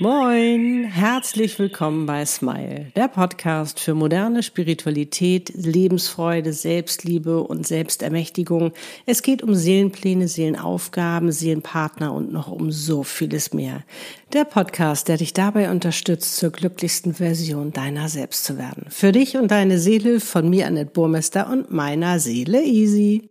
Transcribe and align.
Moin, 0.00 0.86
herzlich 0.86 1.56
willkommen 1.60 2.04
bei 2.06 2.26
Smile, 2.26 2.90
der 2.96 3.06
Podcast 3.06 3.78
für 3.78 3.94
moderne 3.94 4.42
Spiritualität, 4.42 5.52
Lebensfreude, 5.54 6.52
Selbstliebe 6.52 7.44
und 7.44 7.64
Selbstermächtigung. 7.64 8.72
Es 9.06 9.22
geht 9.22 9.44
um 9.44 9.54
Seelenpläne, 9.54 10.26
Seelenaufgaben, 10.26 11.30
Seelenpartner 11.30 12.12
und 12.12 12.32
noch 12.32 12.50
um 12.50 12.72
so 12.72 13.04
vieles 13.04 13.54
mehr. 13.54 13.84
Der 14.32 14.44
Podcast, 14.44 15.06
der 15.06 15.18
dich 15.18 15.32
dabei 15.32 15.70
unterstützt, 15.70 16.38
zur 16.38 16.50
glücklichsten 16.50 17.14
Version 17.14 17.72
deiner 17.72 18.08
selbst 18.08 18.42
zu 18.44 18.58
werden. 18.58 18.86
Für 18.88 19.12
dich 19.12 19.36
und 19.36 19.52
deine 19.52 19.78
Seele 19.78 20.18
von 20.18 20.50
mir, 20.50 20.66
Annette 20.66 20.90
Burmester 20.90 21.48
und 21.48 21.70
meiner 21.70 22.18
Seele 22.18 22.64
Easy. 22.64 23.28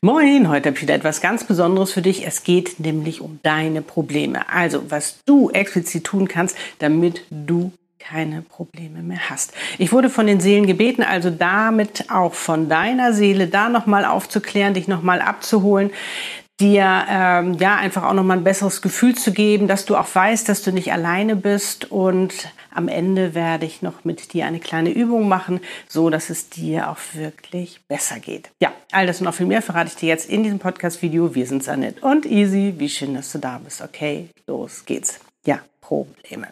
Moin, 0.00 0.48
heute 0.48 0.68
habe 0.68 0.76
ich 0.76 0.82
wieder 0.82 0.94
etwas 0.94 1.20
ganz 1.20 1.44
Besonderes 1.44 1.92
für 1.92 2.02
dich. 2.02 2.26
Es 2.26 2.42
geht 2.42 2.80
nämlich 2.80 3.20
um 3.20 3.38
deine 3.42 3.82
Probleme. 3.82 4.48
Also, 4.48 4.90
was 4.90 5.18
du 5.26 5.50
explizit 5.50 6.04
tun 6.04 6.28
kannst, 6.28 6.56
damit 6.78 7.24
du 7.30 7.72
keine 7.98 8.42
Probleme 8.42 9.02
mehr 9.02 9.28
hast. 9.28 9.52
Ich 9.78 9.92
wurde 9.92 10.08
von 10.10 10.26
den 10.26 10.40
Seelen 10.40 10.66
gebeten, 10.66 11.02
also 11.02 11.30
damit 11.30 12.10
auch 12.10 12.34
von 12.34 12.68
deiner 12.68 13.12
Seele 13.12 13.46
da 13.46 13.68
nochmal 13.68 14.04
aufzuklären, 14.04 14.74
dich 14.74 14.88
nochmal 14.88 15.20
abzuholen, 15.20 15.90
dir 16.60 17.04
ähm, 17.08 17.54
ja 17.54 17.76
einfach 17.76 18.04
auch 18.04 18.14
nochmal 18.14 18.38
ein 18.38 18.44
besseres 18.44 18.82
Gefühl 18.82 19.14
zu 19.14 19.32
geben, 19.32 19.68
dass 19.68 19.84
du 19.84 19.96
auch 19.96 20.08
weißt, 20.12 20.48
dass 20.48 20.62
du 20.62 20.72
nicht 20.72 20.92
alleine 20.92 21.36
bist 21.36 21.90
und 21.90 22.32
am 22.72 22.88
Ende 22.88 23.34
werde 23.34 23.66
ich 23.66 23.82
noch 23.82 24.04
mit 24.04 24.32
dir 24.32 24.46
eine 24.46 24.60
kleine 24.60 24.90
Übung 24.90 25.28
machen, 25.28 25.60
so 25.88 26.10
dass 26.10 26.30
es 26.30 26.48
dir 26.48 26.90
auch 26.90 26.98
wirklich 27.14 27.80
besser 27.88 28.18
geht. 28.20 28.50
Ja, 28.62 28.72
all 28.92 29.06
das 29.06 29.20
und 29.20 29.24
noch 29.24 29.34
viel 29.34 29.46
mehr 29.46 29.62
verrate 29.62 29.88
ich 29.88 29.96
dir 29.96 30.08
jetzt 30.08 30.28
in 30.28 30.42
diesem 30.42 30.58
Podcast-Video. 30.58 31.34
Wir 31.34 31.46
sind 31.46 31.64
Sanet 31.64 32.02
und 32.02 32.26
Easy. 32.26 32.74
Wie 32.78 32.88
schön, 32.88 33.14
dass 33.14 33.32
du 33.32 33.38
da 33.38 33.58
bist. 33.58 33.80
Okay, 33.80 34.28
los 34.46 34.84
geht's. 34.84 35.20
Ja, 35.46 35.60
Probleme. 35.80 36.48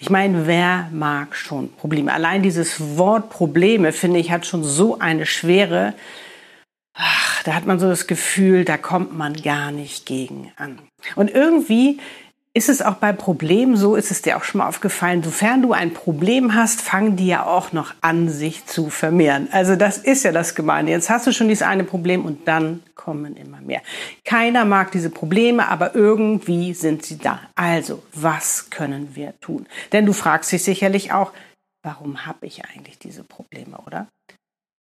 Ich 0.00 0.10
meine, 0.10 0.46
wer 0.46 0.88
mag 0.92 1.34
schon 1.34 1.72
Probleme? 1.72 2.12
Allein 2.12 2.42
dieses 2.42 2.96
Wort 2.96 3.30
Probleme, 3.30 3.92
finde 3.92 4.20
ich, 4.20 4.30
hat 4.30 4.46
schon 4.46 4.62
so 4.62 4.98
eine 4.98 5.26
schwere, 5.26 5.94
ach, 6.94 7.42
da 7.44 7.54
hat 7.54 7.66
man 7.66 7.78
so 7.78 7.88
das 7.88 8.06
Gefühl, 8.06 8.64
da 8.64 8.76
kommt 8.76 9.16
man 9.16 9.34
gar 9.34 9.70
nicht 9.70 10.06
gegen 10.06 10.52
an. 10.56 10.78
Und 11.16 11.30
irgendwie 11.30 11.98
ist 12.58 12.68
es 12.68 12.82
auch 12.82 12.96
bei 12.96 13.12
Problemen 13.12 13.76
so, 13.76 13.94
ist 13.94 14.10
es 14.10 14.20
dir 14.20 14.36
auch 14.36 14.42
schon 14.42 14.58
mal 14.58 14.66
aufgefallen, 14.66 15.22
sofern 15.22 15.62
du 15.62 15.72
ein 15.72 15.94
Problem 15.94 16.56
hast, 16.56 16.80
fangen 16.80 17.14
die 17.14 17.28
ja 17.28 17.46
auch 17.46 17.72
noch 17.72 17.94
an, 18.00 18.28
sich 18.28 18.66
zu 18.66 18.90
vermehren. 18.90 19.46
Also 19.52 19.76
das 19.76 19.96
ist 19.96 20.24
ja 20.24 20.32
das 20.32 20.56
Gemeine. 20.56 20.90
Jetzt 20.90 21.08
hast 21.08 21.28
du 21.28 21.32
schon 21.32 21.46
dieses 21.46 21.62
eine 21.62 21.84
Problem 21.84 22.24
und 22.24 22.48
dann 22.48 22.82
kommen 22.96 23.36
immer 23.36 23.60
mehr. 23.60 23.80
Keiner 24.24 24.64
mag 24.64 24.90
diese 24.90 25.08
Probleme, 25.08 25.68
aber 25.68 25.94
irgendwie 25.94 26.74
sind 26.74 27.06
sie 27.06 27.18
da. 27.18 27.40
Also, 27.54 28.02
was 28.12 28.70
können 28.70 29.14
wir 29.14 29.38
tun? 29.38 29.68
Denn 29.92 30.04
du 30.04 30.12
fragst 30.12 30.50
dich 30.50 30.64
sicherlich 30.64 31.12
auch, 31.12 31.32
warum 31.84 32.26
habe 32.26 32.44
ich 32.46 32.64
eigentlich 32.64 32.98
diese 32.98 33.22
Probleme, 33.22 33.78
oder? 33.86 34.08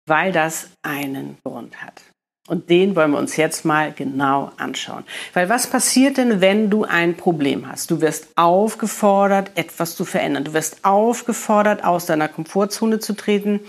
Weil 0.08 0.32
das 0.32 0.70
einen 0.82 1.38
Grund 1.44 1.82
hat. 1.84 2.02
Und 2.48 2.70
den 2.70 2.96
wollen 2.96 3.12
wir 3.12 3.18
uns 3.18 3.38
jetzt 3.38 3.66
mal 3.66 3.92
genau 3.92 4.52
anschauen. 4.58 5.04
Weil 5.34 5.50
was 5.50 5.68
passiert 5.68 6.18
denn, 6.18 6.42
wenn 6.42 6.70
du 6.70 6.84
ein 6.84 7.18
Problem 7.18 7.68
hast? 7.68 7.90
Du 7.90 8.02
wirst 8.02 8.28
aufgefordert, 8.36 9.52
etwas 9.56 9.96
zu 9.96 10.06
verändern. 10.06 10.44
Du 10.44 10.54
wirst 10.54 10.86
aufgefordert, 10.86 11.84
aus 11.84 12.06
deiner 12.06 12.28
Komfortzone 12.28 13.00
zu 13.00 13.14
treten. 13.14 13.62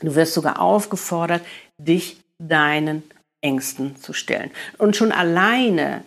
Du 0.00 0.14
wirst 0.14 0.32
sogar 0.32 0.60
aufgefordert, 0.60 1.42
dich 1.76 2.16
deinen 2.38 3.02
Ängsten 3.42 3.96
zu 3.96 4.14
stellen. 4.14 4.50
Und 4.78 4.96
schon 4.96 5.12
alleine 5.12 6.02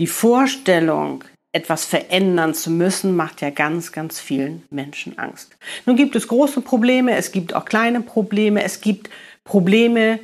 die 0.00 0.06
Vorstellung, 0.06 1.24
etwas 1.52 1.86
verändern 1.86 2.52
zu 2.52 2.70
müssen, 2.70 3.16
macht 3.16 3.40
ja 3.40 3.48
ganz, 3.48 3.92
ganz 3.92 4.20
vielen 4.20 4.62
Menschen 4.70 5.18
Angst. 5.18 5.56
Nun 5.86 5.96
gibt 5.96 6.14
es 6.14 6.28
große 6.28 6.60
Probleme, 6.60 7.16
es 7.16 7.32
gibt 7.32 7.54
auch 7.54 7.64
kleine 7.64 8.02
Probleme, 8.02 8.62
es 8.62 8.82
gibt 8.82 9.08
Probleme, 9.44 10.20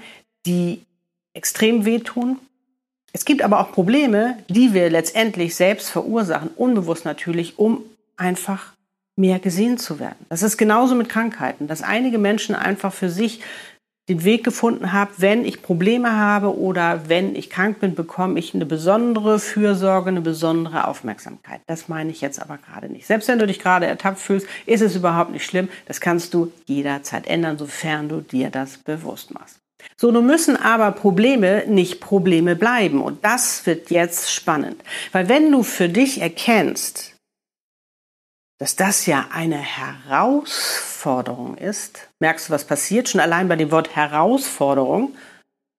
die 0.46 0.82
extrem 1.34 1.84
wehtun. 1.84 2.38
Es 3.12 3.24
gibt 3.24 3.42
aber 3.42 3.60
auch 3.60 3.72
Probleme, 3.72 4.38
die 4.48 4.74
wir 4.74 4.90
letztendlich 4.90 5.54
selbst 5.54 5.90
verursachen, 5.90 6.50
unbewusst 6.56 7.04
natürlich, 7.04 7.58
um 7.58 7.82
einfach 8.16 8.72
mehr 9.16 9.38
gesehen 9.38 9.78
zu 9.78 10.00
werden. 10.00 10.26
Das 10.28 10.42
ist 10.42 10.56
genauso 10.56 10.94
mit 10.94 11.08
Krankheiten, 11.08 11.68
dass 11.68 11.82
einige 11.82 12.18
Menschen 12.18 12.54
einfach 12.54 12.92
für 12.92 13.08
sich 13.08 13.40
den 14.08 14.22
Weg 14.24 14.44
gefunden 14.44 14.92
haben, 14.92 15.12
wenn 15.16 15.46
ich 15.46 15.62
Probleme 15.62 16.12
habe 16.14 16.58
oder 16.58 17.08
wenn 17.08 17.34
ich 17.34 17.48
krank 17.48 17.80
bin, 17.80 17.94
bekomme 17.94 18.38
ich 18.38 18.54
eine 18.54 18.66
besondere 18.66 19.38
Fürsorge, 19.38 20.10
eine 20.10 20.20
besondere 20.20 20.86
Aufmerksamkeit. 20.88 21.62
Das 21.66 21.88
meine 21.88 22.10
ich 22.10 22.20
jetzt 22.20 22.40
aber 22.40 22.58
gerade 22.58 22.90
nicht. 22.90 23.06
Selbst 23.06 23.28
wenn 23.28 23.38
du 23.38 23.46
dich 23.46 23.60
gerade 23.60 23.86
ertappt 23.86 24.18
fühlst, 24.18 24.46
ist 24.66 24.82
es 24.82 24.94
überhaupt 24.94 25.30
nicht 25.30 25.46
schlimm. 25.46 25.70
Das 25.86 26.02
kannst 26.02 26.34
du 26.34 26.52
jederzeit 26.66 27.26
ändern, 27.26 27.56
sofern 27.56 28.10
du 28.10 28.20
dir 28.20 28.50
das 28.50 28.76
bewusst 28.76 29.32
machst. 29.32 29.63
So, 29.96 30.10
nun 30.10 30.26
müssen 30.26 30.56
aber 30.56 30.92
Probleme 30.92 31.64
nicht 31.66 32.00
Probleme 32.00 32.56
bleiben. 32.56 33.02
Und 33.02 33.24
das 33.24 33.66
wird 33.66 33.90
jetzt 33.90 34.32
spannend. 34.32 34.82
Weil 35.12 35.28
wenn 35.28 35.50
du 35.50 35.62
für 35.62 35.88
dich 35.88 36.20
erkennst, 36.20 37.14
dass 38.58 38.76
das 38.76 39.06
ja 39.06 39.28
eine 39.32 39.58
Herausforderung 39.58 41.56
ist, 41.56 42.08
merkst 42.20 42.48
du, 42.48 42.52
was 42.52 42.66
passiert? 42.66 43.08
Schon 43.08 43.20
allein 43.20 43.48
bei 43.48 43.56
dem 43.56 43.70
Wort 43.70 43.94
Herausforderung 43.94 45.16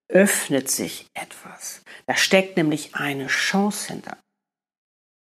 öffnet 0.07 0.69
sich 0.69 1.07
etwas. 1.13 1.81
Da 2.05 2.15
steckt 2.15 2.57
nämlich 2.57 2.95
eine 2.95 3.27
Chance 3.27 3.87
hinter. 3.87 4.17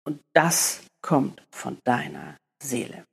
Und 0.06 0.20
das 0.34 0.82
kommt 1.02 1.42
von 1.52 1.78
deiner 1.86 2.38
Seele. 2.62 3.06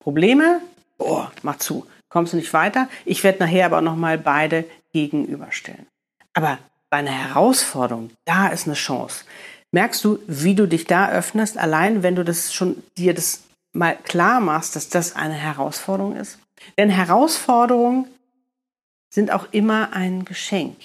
Probleme? 0.00 0.60
Oh, 0.98 1.26
mach 1.42 1.58
zu. 1.58 1.86
Kommst 2.08 2.32
du 2.32 2.38
nicht 2.38 2.52
weiter? 2.52 2.88
Ich 3.04 3.22
werde 3.22 3.40
nachher 3.40 3.66
aber 3.66 3.80
noch 3.82 3.96
mal 3.96 4.18
beide 4.18 4.64
gegenüberstellen. 5.02 5.86
Aber 6.34 6.58
bei 6.90 6.98
einer 6.98 7.10
Herausforderung, 7.10 8.10
da 8.24 8.48
ist 8.48 8.66
eine 8.66 8.74
Chance. 8.74 9.24
Merkst 9.72 10.02
du, 10.04 10.18
wie 10.26 10.54
du 10.54 10.66
dich 10.66 10.86
da 10.86 11.10
öffnest, 11.10 11.58
allein 11.58 12.02
wenn 12.02 12.16
du 12.16 12.24
das 12.24 12.54
schon 12.54 12.82
dir 12.96 13.14
das 13.14 13.42
mal 13.74 13.96
klar 13.96 14.40
machst, 14.40 14.76
dass 14.76 14.88
das 14.88 15.14
eine 15.14 15.34
Herausforderung 15.34 16.16
ist? 16.16 16.38
Denn 16.78 16.90
Herausforderungen 16.90 18.06
sind 19.12 19.30
auch 19.30 19.48
immer 19.52 19.92
ein 19.92 20.24
Geschenk. 20.24 20.76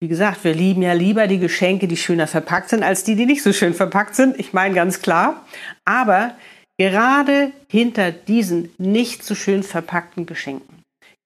Wie 0.00 0.08
gesagt, 0.08 0.44
wir 0.44 0.54
lieben 0.54 0.82
ja 0.82 0.92
lieber 0.92 1.26
die 1.26 1.38
Geschenke, 1.38 1.88
die 1.88 1.96
schöner 1.96 2.26
verpackt 2.26 2.68
sind, 2.68 2.82
als 2.82 3.04
die, 3.04 3.14
die 3.14 3.26
nicht 3.26 3.42
so 3.42 3.52
schön 3.52 3.72
verpackt 3.72 4.14
sind. 4.14 4.38
Ich 4.38 4.52
meine 4.52 4.74
ganz 4.74 5.00
klar. 5.00 5.46
Aber 5.84 6.36
gerade 6.76 7.52
hinter 7.68 8.12
diesen 8.12 8.70
nicht 8.76 9.24
so 9.24 9.34
schön 9.34 9.62
verpackten 9.62 10.26
Geschenken 10.26 10.75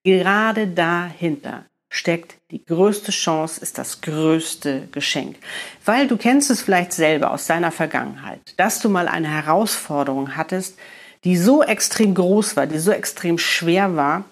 Gerade 0.03 0.67
dahinter 0.67 1.65
steckt 1.89 2.35
die 2.49 2.63
größte 2.63 3.11
Chance, 3.11 3.61
ist 3.61 3.77
das 3.77 4.01
größte 4.01 4.87
Geschenk. 4.91 5.37
Weil 5.85 6.07
du 6.07 6.17
kennst 6.17 6.49
es 6.49 6.61
vielleicht 6.61 6.93
selber 6.93 7.31
aus 7.31 7.45
deiner 7.45 7.71
Vergangenheit, 7.71 8.39
dass 8.57 8.79
du 8.79 8.89
mal 8.89 9.07
eine 9.07 9.27
Herausforderung 9.27 10.35
hattest, 10.35 10.79
die 11.23 11.37
so 11.37 11.61
extrem 11.61 12.15
groß 12.15 12.55
war, 12.55 12.65
die 12.65 12.79
so 12.79 12.91
extrem 12.91 13.37
schwer 13.37 13.95
war 13.95 14.23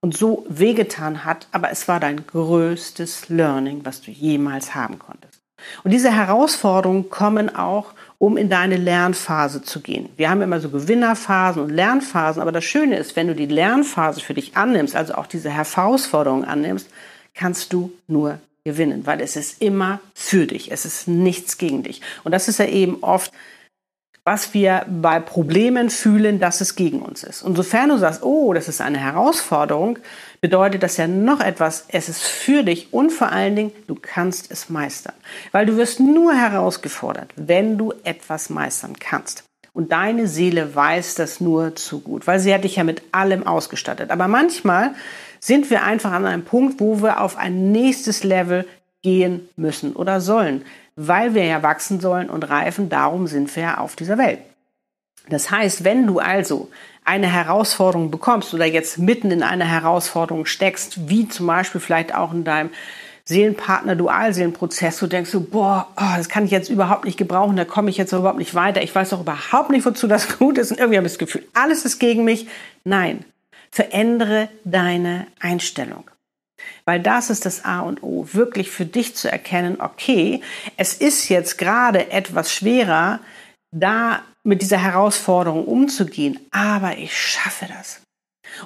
und 0.00 0.16
so 0.16 0.46
wehgetan 0.48 1.24
hat, 1.24 1.48
aber 1.52 1.70
es 1.70 1.88
war 1.88 1.98
dein 2.00 2.26
größtes 2.26 3.28
Learning, 3.30 3.80
was 3.84 4.02
du 4.02 4.10
jemals 4.10 4.74
haben 4.74 4.98
konntest. 4.98 5.40
Und 5.84 5.90
diese 5.90 6.14
Herausforderungen 6.14 7.10
kommen 7.10 7.54
auch 7.54 7.92
um 8.20 8.36
in 8.36 8.50
deine 8.50 8.76
Lernphase 8.76 9.62
zu 9.62 9.80
gehen. 9.80 10.10
Wir 10.18 10.28
haben 10.28 10.42
immer 10.42 10.60
so 10.60 10.68
Gewinnerphasen 10.68 11.62
und 11.62 11.70
Lernphasen, 11.70 12.42
aber 12.42 12.52
das 12.52 12.64
Schöne 12.64 12.98
ist, 12.98 13.16
wenn 13.16 13.28
du 13.28 13.34
die 13.34 13.46
Lernphase 13.46 14.20
für 14.20 14.34
dich 14.34 14.58
annimmst, 14.58 14.94
also 14.94 15.14
auch 15.14 15.26
diese 15.26 15.48
Herausforderung 15.48 16.44
annimmst, 16.44 16.90
kannst 17.34 17.72
du 17.72 17.90
nur 18.08 18.38
gewinnen, 18.62 19.06
weil 19.06 19.22
es 19.22 19.36
ist 19.36 19.62
immer 19.62 20.00
für 20.12 20.46
dich, 20.46 20.70
es 20.70 20.84
ist 20.84 21.08
nichts 21.08 21.56
gegen 21.56 21.82
dich. 21.82 22.02
Und 22.22 22.32
das 22.32 22.46
ist 22.46 22.58
ja 22.58 22.66
eben 22.66 22.98
oft 23.00 23.32
was 24.24 24.52
wir 24.54 24.84
bei 24.88 25.18
Problemen 25.18 25.90
fühlen, 25.90 26.40
dass 26.40 26.60
es 26.60 26.76
gegen 26.76 27.00
uns 27.00 27.24
ist. 27.24 27.42
Und 27.42 27.56
sofern 27.56 27.88
du 27.88 27.98
sagst, 27.98 28.22
oh, 28.22 28.52
das 28.52 28.68
ist 28.68 28.80
eine 28.80 28.98
Herausforderung, 28.98 29.98
bedeutet 30.40 30.82
das 30.82 30.96
ja 30.96 31.06
noch 31.06 31.40
etwas, 31.40 31.86
es 31.88 32.08
ist 32.08 32.22
für 32.22 32.62
dich 32.62 32.92
und 32.92 33.10
vor 33.10 33.32
allen 33.32 33.56
Dingen, 33.56 33.72
du 33.86 33.96
kannst 34.00 34.50
es 34.50 34.68
meistern. 34.68 35.14
Weil 35.52 35.66
du 35.66 35.76
wirst 35.76 36.00
nur 36.00 36.34
herausgefordert, 36.34 37.32
wenn 37.36 37.78
du 37.78 37.92
etwas 38.04 38.50
meistern 38.50 38.98
kannst. 38.98 39.44
Und 39.72 39.92
deine 39.92 40.26
Seele 40.26 40.74
weiß 40.74 41.14
das 41.14 41.40
nur 41.40 41.76
zu 41.76 42.00
gut, 42.00 42.26
weil 42.26 42.40
sie 42.40 42.52
hat 42.52 42.64
dich 42.64 42.76
ja 42.76 42.84
mit 42.84 43.02
allem 43.12 43.46
ausgestattet. 43.46 44.10
Aber 44.10 44.28
manchmal 44.28 44.94
sind 45.38 45.70
wir 45.70 45.84
einfach 45.84 46.12
an 46.12 46.26
einem 46.26 46.44
Punkt, 46.44 46.80
wo 46.80 47.02
wir 47.02 47.20
auf 47.20 47.36
ein 47.36 47.72
nächstes 47.72 48.24
Level 48.24 48.66
gehen 49.02 49.48
müssen 49.56 49.94
oder 49.94 50.20
sollen 50.20 50.64
weil 50.96 51.34
wir 51.34 51.44
ja 51.44 51.62
wachsen 51.62 52.00
sollen 52.00 52.30
und 52.30 52.48
reifen, 52.48 52.88
darum 52.88 53.26
sind 53.26 53.54
wir 53.56 53.62
ja 53.62 53.78
auf 53.78 53.96
dieser 53.96 54.18
Welt. 54.18 54.40
Das 55.28 55.50
heißt, 55.50 55.84
wenn 55.84 56.06
du 56.06 56.18
also 56.18 56.70
eine 57.04 57.28
Herausforderung 57.28 58.10
bekommst 58.10 58.52
oder 58.54 58.66
jetzt 58.66 58.98
mitten 58.98 59.30
in 59.30 59.42
einer 59.42 59.64
Herausforderung 59.64 60.46
steckst, 60.46 61.08
wie 61.08 61.28
zum 61.28 61.46
Beispiel 61.46 61.80
vielleicht 61.80 62.14
auch 62.14 62.32
in 62.32 62.44
deinem 62.44 62.70
Seelenpartner, 63.24 63.96
Dualseelenprozess, 63.96 64.98
du 64.98 65.06
denkst 65.06 65.30
so, 65.30 65.40
boah, 65.40 65.86
oh, 65.96 66.16
das 66.16 66.28
kann 66.28 66.44
ich 66.44 66.50
jetzt 66.50 66.68
überhaupt 66.68 67.04
nicht 67.04 67.16
gebrauchen, 67.16 67.56
da 67.56 67.64
komme 67.64 67.90
ich 67.90 67.96
jetzt 67.96 68.12
überhaupt 68.12 68.38
nicht 68.38 68.54
weiter, 68.54 68.82
ich 68.82 68.94
weiß 68.94 69.10
doch 69.10 69.20
überhaupt 69.20 69.70
nicht, 69.70 69.86
wozu 69.86 70.08
das 70.08 70.38
gut 70.38 70.58
ist 70.58 70.72
und 70.72 70.78
irgendwie 70.78 70.96
habe 70.96 71.06
ich 71.06 71.12
das 71.12 71.18
Gefühl, 71.18 71.44
alles 71.54 71.84
ist 71.84 71.98
gegen 71.98 72.24
mich. 72.24 72.48
Nein, 72.84 73.24
verändere 73.70 74.48
deine 74.64 75.26
Einstellung. 75.38 76.04
Weil 76.84 77.00
das 77.00 77.30
ist 77.30 77.46
das 77.46 77.64
A 77.64 77.80
und 77.80 78.02
O, 78.02 78.26
wirklich 78.32 78.70
für 78.70 78.86
dich 78.86 79.14
zu 79.14 79.30
erkennen, 79.30 79.80
okay, 79.80 80.42
es 80.76 80.94
ist 80.94 81.28
jetzt 81.28 81.58
gerade 81.58 82.10
etwas 82.10 82.52
schwerer, 82.52 83.20
da 83.72 84.22
mit 84.42 84.62
dieser 84.62 84.78
Herausforderung 84.78 85.66
umzugehen, 85.66 86.40
aber 86.50 86.96
ich 86.96 87.16
schaffe 87.16 87.66
das. 87.66 88.02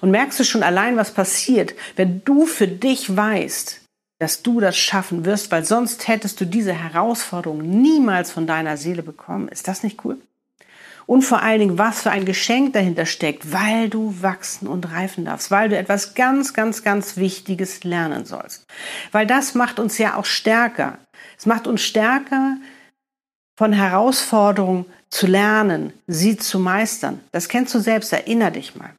Und 0.00 0.11
merkst 0.11 0.41
du 0.41 0.44
schon 0.44 0.62
allein, 0.62 0.96
was 0.96 1.12
passiert, 1.12 1.75
wenn 1.96 2.23
du 2.25 2.46
für 2.46 2.69
dich 2.69 3.14
weißt, 3.14 3.82
dass 4.20 4.43
du 4.43 4.61
das 4.61 4.76
schaffen 4.76 5.25
wirst, 5.25 5.50
weil 5.50 5.64
sonst 5.64 6.08
hättest 6.08 6.41
du 6.41 6.46
diese 6.46 6.73
Herausforderung 6.73 7.58
niemals 7.58 8.31
von 8.31 8.46
deiner 8.46 8.76
Seele 8.76 9.02
bekommen. 9.02 9.49
Ist 9.49 9.69
das 9.69 9.82
nicht 9.82 10.05
cool? 10.05 10.19
Und 11.06 11.23
vor 11.23 11.43
allen 11.43 11.61
Dingen, 11.61 11.79
was 11.79 12.03
für 12.03 12.11
ein 12.11 12.25
Geschenk 12.25 12.73
dahinter 12.73 13.06
steckt, 13.06 13.53
weil 13.53 13.91
du 13.91 14.23
wachsen 14.23 14.67
und 14.67 14.91
reifen 14.91 15.25
darfst, 15.25 15.51
weil 15.51 15.69
du 15.69 15.77
etwas 15.77 16.15
ganz, 16.15 16.55
ganz, 16.55 16.83
ganz 16.83 17.17
Wichtiges 17.17 17.85
lernen 17.85 18.25
sollst. 18.25 18.67
Weil 19.12 19.27
das 19.27 19.55
macht 19.55 19.79
uns 19.79 19.99
ja 19.99 20.17
auch 20.17 20.25
stärker. 20.25 20.99
Es 21.37 21.47
macht 21.47 21.67
uns 21.67 21.83
stärker, 21.83 22.56
von 23.56 23.73
Herausforderungen 23.73 24.87
zu 25.11 25.27
lernen, 25.27 25.93
sie 26.06 26.37
zu 26.37 26.59
meistern. 26.59 27.21
Das 27.33 27.49
kennst 27.49 27.75
du 27.75 27.79
selbst, 27.79 28.12
erinner 28.12 28.51
dich 28.51 28.75
mal. 28.75 28.95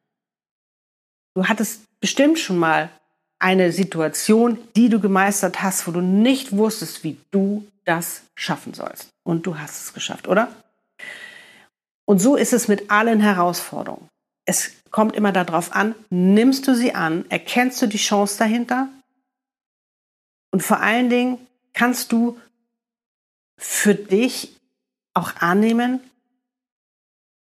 Du 1.35 1.45
hattest 1.47 1.81
bestimmt 1.99 2.39
schon 2.39 2.57
mal 2.57 2.89
eine 3.39 3.71
Situation, 3.71 4.57
die 4.75 4.87
du 4.89 4.99
gemeistert 4.99 5.61
hast, 5.61 5.87
wo 5.87 5.91
du 5.91 6.01
nicht 6.01 6.55
wusstest, 6.55 7.03
wie 7.03 7.17
du 7.31 7.67
das 7.83 8.21
schaffen 8.35 8.73
sollst. 8.73 9.09
Und 9.23 9.45
du 9.45 9.57
hast 9.57 9.83
es 9.83 9.93
geschafft, 9.93 10.27
oder? 10.27 10.47
Und 12.05 12.19
so 12.19 12.35
ist 12.35 12.53
es 12.53 12.67
mit 12.67 12.91
allen 12.91 13.19
Herausforderungen. 13.19 14.07
Es 14.45 14.73
kommt 14.91 15.15
immer 15.15 15.31
darauf 15.31 15.73
an, 15.73 15.95
nimmst 16.09 16.67
du 16.67 16.75
sie 16.75 16.93
an, 16.93 17.25
erkennst 17.29 17.81
du 17.81 17.87
die 17.87 17.97
Chance 17.97 18.37
dahinter 18.37 18.89
und 20.51 20.61
vor 20.61 20.79
allen 20.79 21.09
Dingen 21.09 21.39
kannst 21.73 22.11
du 22.11 22.39
für 23.57 23.95
dich 23.95 24.55
auch 25.13 25.35
annehmen, 25.37 25.99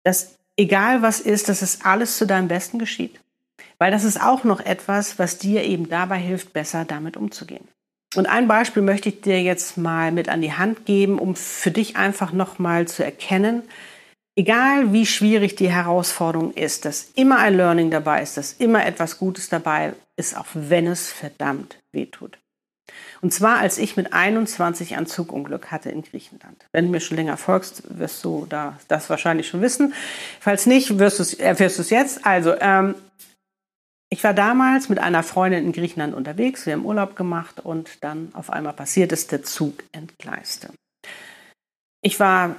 dass 0.05 0.37
egal 0.57 1.03
was 1.03 1.21
ist, 1.21 1.49
dass 1.49 1.61
es 1.61 1.83
alles 1.83 2.17
zu 2.17 2.27
deinem 2.27 2.49
Besten 2.49 2.79
geschieht. 2.79 3.21
Weil 3.79 3.91
das 3.91 4.05
ist 4.05 4.19
auch 4.21 4.45
noch 4.45 4.61
etwas, 4.61 5.19
was 5.19 5.37
dir 5.37 5.65
eben 5.65 5.89
dabei 5.89 6.19
hilft, 6.19 6.53
besser 6.53 6.85
damit 6.85 7.17
umzugehen. 7.17 7.69
Und 8.15 8.27
ein 8.27 8.49
Beispiel 8.49 8.83
möchte 8.83 9.11
ich 9.11 9.21
dir 9.21 9.43
jetzt 9.43 9.77
mal 9.77 10.11
mit 10.13 10.31
an 10.31 10.41
die 10.41 10.55
Hand 10.55 10.87
geben, 10.87 11.19
um 11.19 11.37
für 11.37 11.71
dich 11.71 11.97
einfach 11.97 12.33
nochmal 12.33 12.89
zu 12.89 13.05
erkennen, 13.05 13.63
egal 14.37 14.93
wie 14.93 15.07
schwierig 15.07 15.57
die 15.57 15.71
Herausforderung 15.71 16.53
ist, 16.53 16.85
dass 16.85 17.11
immer 17.15 17.39
ein 17.39 17.57
Learning 17.57 17.91
dabei 17.91 18.23
ist, 18.23 18.37
dass 18.37 18.53
immer 18.53 18.87
etwas 18.87 19.19
Gutes 19.19 19.49
dabei 19.49 19.95
ist, 20.17 20.37
auch 20.37 20.47
wenn 20.55 20.87
es 20.87 21.11
verdammt 21.11 21.79
wehtut. 21.93 22.39
Und 23.21 23.33
zwar, 23.33 23.59
als 23.59 23.79
ich 23.79 23.97
mit 23.97 24.13
21 24.13 24.97
ein 24.97 25.07
Zugunglück 25.07 25.71
hatte 25.71 25.91
in 25.91 26.03
Griechenland. 26.03 26.67
Wenn 26.73 26.85
du 26.85 26.91
mir 26.91 27.01
schon 27.01 27.17
länger 27.17 27.37
folgst, 27.37 27.99
wirst 27.99 28.23
du 28.25 28.47
da 28.49 28.79
das 28.89 29.11
wahrscheinlich 29.11 29.49
schon 29.49 29.63
wissen. 29.63 29.95
Falls 30.39 30.67
nicht, 30.67 30.99
wirst 30.99 31.19
du 31.19 31.43
erfährst 31.43 31.79
du 31.79 31.83
es 31.83 31.91
jetzt. 31.91 32.25
Also, 32.25 32.55
ähm, 32.61 32.95
ich 34.09 34.23
war 34.23 34.35
damals 34.35 34.89
mit 34.89 35.01
einer 35.01 35.25
Freundin 35.25 35.65
in 35.65 35.73
Griechenland 35.73 36.15
unterwegs. 36.15 36.65
Wir 36.65 36.75
haben 36.75 36.85
Urlaub 36.85 37.17
gemacht 37.17 37.59
und 37.59 38.05
dann 38.05 38.31
auf 38.35 38.51
einmal 38.51 38.75
passiert 38.75 39.11
es, 39.11 39.27
der 39.27 39.43
Zug 39.43 39.83
entgleiste. 39.91 40.69
Ich 42.03 42.21
war 42.21 42.55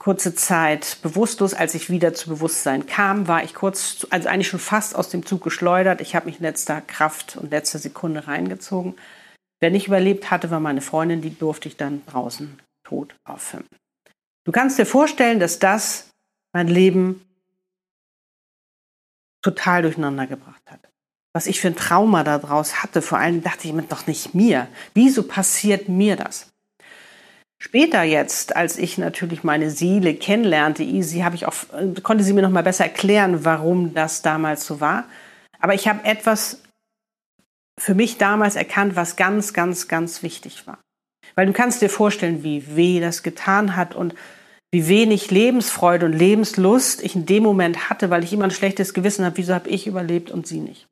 kurze 0.00 0.34
Zeit 0.34 0.96
bewusstlos. 1.02 1.54
Als 1.54 1.74
ich 1.74 1.90
wieder 1.90 2.14
zu 2.14 2.30
Bewusstsein 2.30 2.86
kam, 2.86 3.28
war 3.28 3.44
ich 3.44 3.54
kurz, 3.54 4.06
also 4.10 4.28
eigentlich 4.28 4.48
schon 4.48 4.58
fast 4.58 4.96
aus 4.96 5.10
dem 5.10 5.24
Zug 5.24 5.44
geschleudert. 5.44 6.00
Ich 6.00 6.16
habe 6.16 6.26
mich 6.26 6.38
in 6.38 6.42
letzter 6.42 6.80
Kraft 6.80 7.36
und 7.36 7.50
letzter 7.50 7.78
Sekunde 7.78 8.26
reingezogen. 8.26 8.96
Wer 9.60 9.70
nicht 9.70 9.86
überlebt 9.86 10.30
hatte, 10.30 10.50
war 10.50 10.58
meine 10.58 10.80
Freundin, 10.80 11.20
die 11.20 11.38
durfte 11.38 11.68
ich 11.68 11.76
dann 11.76 12.02
draußen 12.06 12.58
tot 12.82 13.14
auffinden. 13.24 13.76
Du 14.44 14.52
kannst 14.52 14.78
dir 14.78 14.86
vorstellen, 14.86 15.38
dass 15.38 15.58
das 15.58 16.08
mein 16.54 16.66
Leben 16.66 17.22
total 19.42 19.82
durcheinander 19.82 20.26
gebracht 20.26 20.62
hat. 20.66 20.80
Was 21.34 21.46
ich 21.46 21.60
für 21.60 21.68
ein 21.68 21.76
Trauma 21.76 22.24
daraus 22.24 22.82
hatte, 22.82 23.02
vor 23.02 23.18
allem 23.18 23.42
dachte 23.42 23.68
ich 23.68 23.74
mir 23.74 23.82
doch 23.82 24.06
nicht 24.06 24.34
mir. 24.34 24.66
Wieso 24.94 25.22
passiert 25.24 25.90
mir 25.90 26.16
das? 26.16 26.49
Später 27.62 28.02
jetzt, 28.02 28.56
als 28.56 28.78
ich 28.78 28.96
natürlich 28.96 29.44
meine 29.44 29.70
Seele 29.70 30.14
kennenlernte, 30.14 30.82
Easy, 30.82 31.20
habe 31.20 31.36
ich 31.36 31.46
auch, 31.46 31.54
konnte 32.02 32.24
sie 32.24 32.32
mir 32.32 32.40
noch 32.42 32.50
mal 32.50 32.62
besser 32.62 32.84
erklären, 32.84 33.44
warum 33.44 33.92
das 33.92 34.22
damals 34.22 34.66
so 34.66 34.80
war. 34.80 35.04
Aber 35.60 35.74
ich 35.74 35.86
habe 35.86 36.04
etwas 36.04 36.62
für 37.78 37.94
mich 37.94 38.16
damals 38.16 38.56
erkannt, 38.56 38.96
was 38.96 39.16
ganz, 39.16 39.52
ganz, 39.52 39.88
ganz 39.88 40.22
wichtig 40.22 40.66
war. 40.66 40.78
Weil 41.34 41.46
du 41.46 41.52
kannst 41.52 41.82
dir 41.82 41.90
vorstellen, 41.90 42.42
wie 42.42 42.76
weh 42.76 42.98
das 42.98 43.22
getan 43.22 43.76
hat 43.76 43.94
und 43.94 44.14
wie 44.72 44.88
wenig 44.88 45.30
Lebensfreude 45.30 46.06
und 46.06 46.12
Lebenslust 46.12 47.02
ich 47.02 47.14
in 47.14 47.26
dem 47.26 47.42
Moment 47.42 47.90
hatte, 47.90 48.08
weil 48.08 48.24
ich 48.24 48.32
immer 48.32 48.44
ein 48.44 48.50
schlechtes 48.50 48.94
Gewissen 48.94 49.24
habe, 49.24 49.36
wieso 49.36 49.52
habe 49.52 49.68
ich 49.68 49.86
überlebt 49.86 50.30
und 50.30 50.46
sie 50.46 50.60
nicht. 50.60 50.86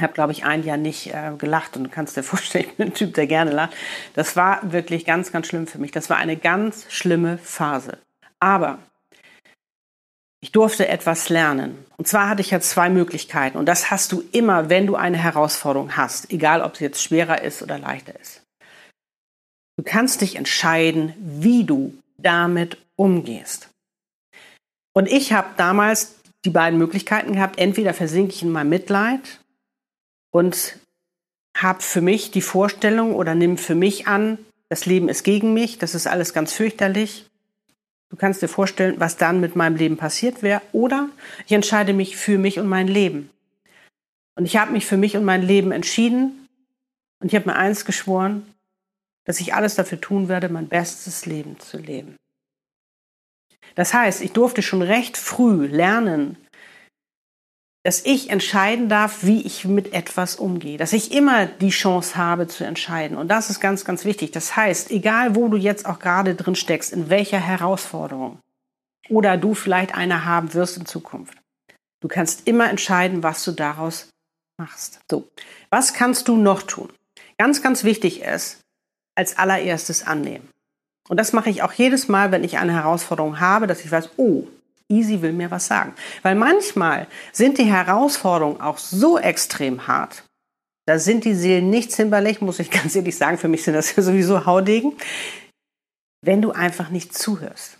Habe, 0.00 0.12
glaube 0.12 0.32
ich, 0.32 0.44
ein 0.44 0.64
Jahr 0.64 0.76
nicht 0.76 1.14
äh, 1.14 1.32
gelacht 1.38 1.76
und 1.76 1.84
du 1.84 1.90
kannst 1.90 2.16
dir 2.16 2.22
vorstellen, 2.24 2.66
ich 2.68 2.76
bin 2.76 2.88
ein 2.88 2.94
Typ, 2.94 3.14
der 3.14 3.26
gerne 3.26 3.50
lacht. 3.50 3.74
Das 4.14 4.36
war 4.36 4.72
wirklich 4.72 5.04
ganz, 5.04 5.32
ganz 5.32 5.46
schlimm 5.46 5.66
für 5.66 5.78
mich. 5.78 5.92
Das 5.92 6.10
war 6.10 6.16
eine 6.16 6.36
ganz 6.36 6.86
schlimme 6.90 7.38
Phase. 7.38 7.98
Aber 8.40 8.78
ich 10.44 10.52
durfte 10.52 10.88
etwas 10.88 11.30
lernen. 11.30 11.86
Und 11.96 12.06
zwar 12.06 12.28
hatte 12.28 12.42
ich 12.42 12.50
ja 12.50 12.60
zwei 12.60 12.90
Möglichkeiten. 12.90 13.56
Und 13.56 13.64
das 13.64 13.90
hast 13.90 14.12
du 14.12 14.22
immer, 14.30 14.68
wenn 14.68 14.86
du 14.86 14.94
eine 14.94 15.16
Herausforderung 15.16 15.96
hast, 15.96 16.30
egal 16.30 16.60
ob 16.60 16.76
sie 16.76 16.84
jetzt 16.84 17.02
schwerer 17.02 17.40
ist 17.40 17.62
oder 17.62 17.78
leichter 17.78 18.18
ist. 18.20 18.42
Du 19.78 19.84
kannst 19.84 20.20
dich 20.20 20.36
entscheiden, 20.36 21.14
wie 21.18 21.64
du 21.64 21.96
damit 22.18 22.76
umgehst. 22.96 23.70
Und 24.92 25.10
ich 25.10 25.32
habe 25.32 25.48
damals 25.56 26.16
die 26.44 26.50
beiden 26.50 26.78
Möglichkeiten 26.78 27.32
gehabt. 27.32 27.58
Entweder 27.58 27.94
versinke 27.94 28.34
ich 28.34 28.42
in 28.42 28.52
meinem 28.52 28.68
Mitleid 28.68 29.40
und 30.34 30.80
habe 31.56 31.80
für 31.80 32.00
mich 32.00 32.32
die 32.32 32.42
Vorstellung 32.42 33.14
oder 33.14 33.36
nimm 33.36 33.56
für 33.56 33.76
mich 33.76 34.08
an, 34.08 34.38
das 34.68 34.84
Leben 34.84 35.08
ist 35.08 35.22
gegen 35.22 35.54
mich, 35.54 35.78
das 35.78 35.94
ist 35.94 36.08
alles 36.08 36.32
ganz 36.32 36.52
fürchterlich. 36.52 37.30
Du 38.10 38.16
kannst 38.16 38.42
dir 38.42 38.48
vorstellen, 38.48 38.96
was 38.98 39.16
dann 39.16 39.40
mit 39.40 39.54
meinem 39.54 39.76
Leben 39.76 39.96
passiert 39.96 40.42
wäre. 40.42 40.60
Oder 40.72 41.08
ich 41.46 41.52
entscheide 41.52 41.92
mich 41.92 42.16
für 42.16 42.36
mich 42.36 42.58
und 42.58 42.66
mein 42.66 42.88
Leben. 42.88 43.30
Und 44.34 44.46
ich 44.46 44.56
habe 44.56 44.72
mich 44.72 44.86
für 44.86 44.96
mich 44.96 45.16
und 45.16 45.24
mein 45.24 45.42
Leben 45.42 45.70
entschieden. 45.70 46.48
Und 47.20 47.28
ich 47.28 47.36
habe 47.36 47.48
mir 47.48 47.56
eins 47.56 47.84
geschworen, 47.84 48.44
dass 49.24 49.38
ich 49.38 49.54
alles 49.54 49.76
dafür 49.76 50.00
tun 50.00 50.26
werde, 50.26 50.48
mein 50.48 50.68
bestes 50.68 51.26
Leben 51.26 51.60
zu 51.60 51.78
leben. 51.78 52.16
Das 53.76 53.94
heißt, 53.94 54.20
ich 54.20 54.32
durfte 54.32 54.62
schon 54.62 54.82
recht 54.82 55.16
früh 55.16 55.66
lernen, 55.66 56.36
dass 57.84 58.04
ich 58.06 58.30
entscheiden 58.30 58.88
darf, 58.88 59.24
wie 59.24 59.42
ich 59.42 59.66
mit 59.66 59.92
etwas 59.92 60.36
umgehe, 60.36 60.78
dass 60.78 60.94
ich 60.94 61.12
immer 61.12 61.44
die 61.44 61.68
Chance 61.68 62.16
habe 62.16 62.48
zu 62.48 62.64
entscheiden. 62.64 63.16
Und 63.16 63.28
das 63.28 63.50
ist 63.50 63.60
ganz, 63.60 63.84
ganz 63.84 64.06
wichtig. 64.06 64.30
Das 64.30 64.56
heißt, 64.56 64.90
egal 64.90 65.36
wo 65.36 65.48
du 65.48 65.58
jetzt 65.58 65.84
auch 65.84 65.98
gerade 65.98 66.34
drin 66.34 66.56
steckst, 66.56 66.94
in 66.94 67.10
welcher 67.10 67.38
Herausforderung 67.38 68.38
oder 69.10 69.36
du 69.36 69.52
vielleicht 69.52 69.94
eine 69.94 70.24
haben 70.24 70.54
wirst 70.54 70.78
in 70.78 70.86
Zukunft, 70.86 71.36
du 72.00 72.08
kannst 72.08 72.48
immer 72.48 72.70
entscheiden, 72.70 73.22
was 73.22 73.44
du 73.44 73.52
daraus 73.52 74.08
machst. 74.56 75.00
So, 75.10 75.28
was 75.68 75.92
kannst 75.92 76.28
du 76.28 76.36
noch 76.36 76.62
tun? 76.62 76.88
Ganz, 77.36 77.60
ganz 77.60 77.84
wichtig 77.84 78.22
ist, 78.22 78.60
als 79.14 79.36
allererstes 79.36 80.06
annehmen. 80.06 80.48
Und 81.10 81.18
das 81.18 81.34
mache 81.34 81.50
ich 81.50 81.62
auch 81.62 81.72
jedes 81.72 82.08
Mal, 82.08 82.32
wenn 82.32 82.44
ich 82.44 82.56
eine 82.56 82.72
Herausforderung 82.72 83.40
habe, 83.40 83.66
dass 83.66 83.84
ich 83.84 83.90
weiß, 83.90 84.10
oh, 84.16 84.46
Easy 84.90 85.22
will 85.22 85.32
mir 85.32 85.50
was 85.50 85.66
sagen. 85.66 85.94
Weil 86.22 86.34
manchmal 86.34 87.06
sind 87.32 87.58
die 87.58 87.64
Herausforderungen 87.64 88.60
auch 88.60 88.78
so 88.78 89.18
extrem 89.18 89.86
hart. 89.86 90.24
Da 90.86 90.98
sind 90.98 91.24
die 91.24 91.34
Seelen 91.34 91.70
nicht 91.70 91.92
zimperlich, 91.92 92.40
muss 92.40 92.58
ich 92.58 92.70
ganz 92.82 92.94
ehrlich 92.94 93.16
sagen. 93.16 93.38
Für 93.38 93.48
mich 93.48 93.64
sind 93.64 93.74
das 93.74 93.94
ja 93.96 94.02
sowieso 94.02 94.46
Haudegen. 94.46 94.92
Wenn 96.22 96.42
du 96.42 96.52
einfach 96.52 96.90
nicht 96.90 97.16
zuhörst. 97.16 97.78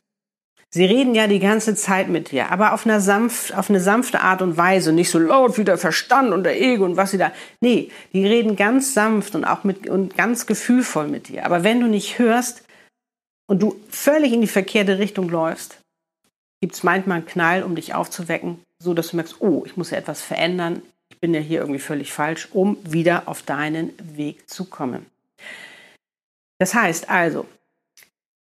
Sie 0.74 0.84
reden 0.84 1.14
ja 1.14 1.28
die 1.28 1.38
ganze 1.38 1.76
Zeit 1.76 2.08
mit 2.08 2.32
dir, 2.32 2.50
aber 2.50 2.72
auf, 2.72 2.84
einer 2.84 3.00
sanft, 3.00 3.56
auf 3.56 3.70
eine 3.70 3.78
sanfte 3.78 4.22
Art 4.22 4.42
und 4.42 4.56
Weise, 4.56 4.92
nicht 4.92 5.08
so 5.08 5.20
laut 5.20 5.56
wie 5.56 5.62
der 5.62 5.78
Verstand 5.78 6.32
und 6.32 6.42
der 6.42 6.60
Ego 6.60 6.84
und 6.84 6.96
was 6.96 7.12
sie 7.12 7.18
da. 7.18 7.30
Nee, 7.60 7.92
die 8.12 8.26
reden 8.26 8.56
ganz 8.56 8.92
sanft 8.92 9.36
und 9.36 9.44
auch 9.44 9.62
mit 9.62 9.88
und 9.88 10.16
ganz 10.16 10.46
gefühlvoll 10.46 11.06
mit 11.06 11.28
dir. 11.28 11.46
Aber 11.46 11.62
wenn 11.62 11.78
du 11.78 11.86
nicht 11.86 12.18
hörst 12.18 12.64
und 13.46 13.62
du 13.62 13.80
völlig 13.88 14.32
in 14.32 14.40
die 14.40 14.48
verkehrte 14.48 14.98
Richtung 14.98 15.28
läufst, 15.28 15.78
gibt 16.64 16.76
es 16.76 16.82
manchmal 16.82 17.18
einen 17.18 17.26
Knall, 17.26 17.62
um 17.62 17.74
dich 17.74 17.92
aufzuwecken, 17.92 18.58
so 18.82 18.94
dass 18.94 19.08
du 19.08 19.16
merkst, 19.16 19.42
oh, 19.42 19.64
ich 19.66 19.76
muss 19.76 19.90
ja 19.90 19.98
etwas 19.98 20.22
verändern, 20.22 20.80
ich 21.10 21.20
bin 21.20 21.34
ja 21.34 21.40
hier 21.40 21.60
irgendwie 21.60 21.78
völlig 21.78 22.10
falsch, 22.10 22.48
um 22.52 22.78
wieder 22.90 23.28
auf 23.28 23.42
deinen 23.42 23.92
Weg 24.16 24.48
zu 24.48 24.64
kommen. 24.64 25.04
Das 26.58 26.72
heißt 26.72 27.10
also, 27.10 27.46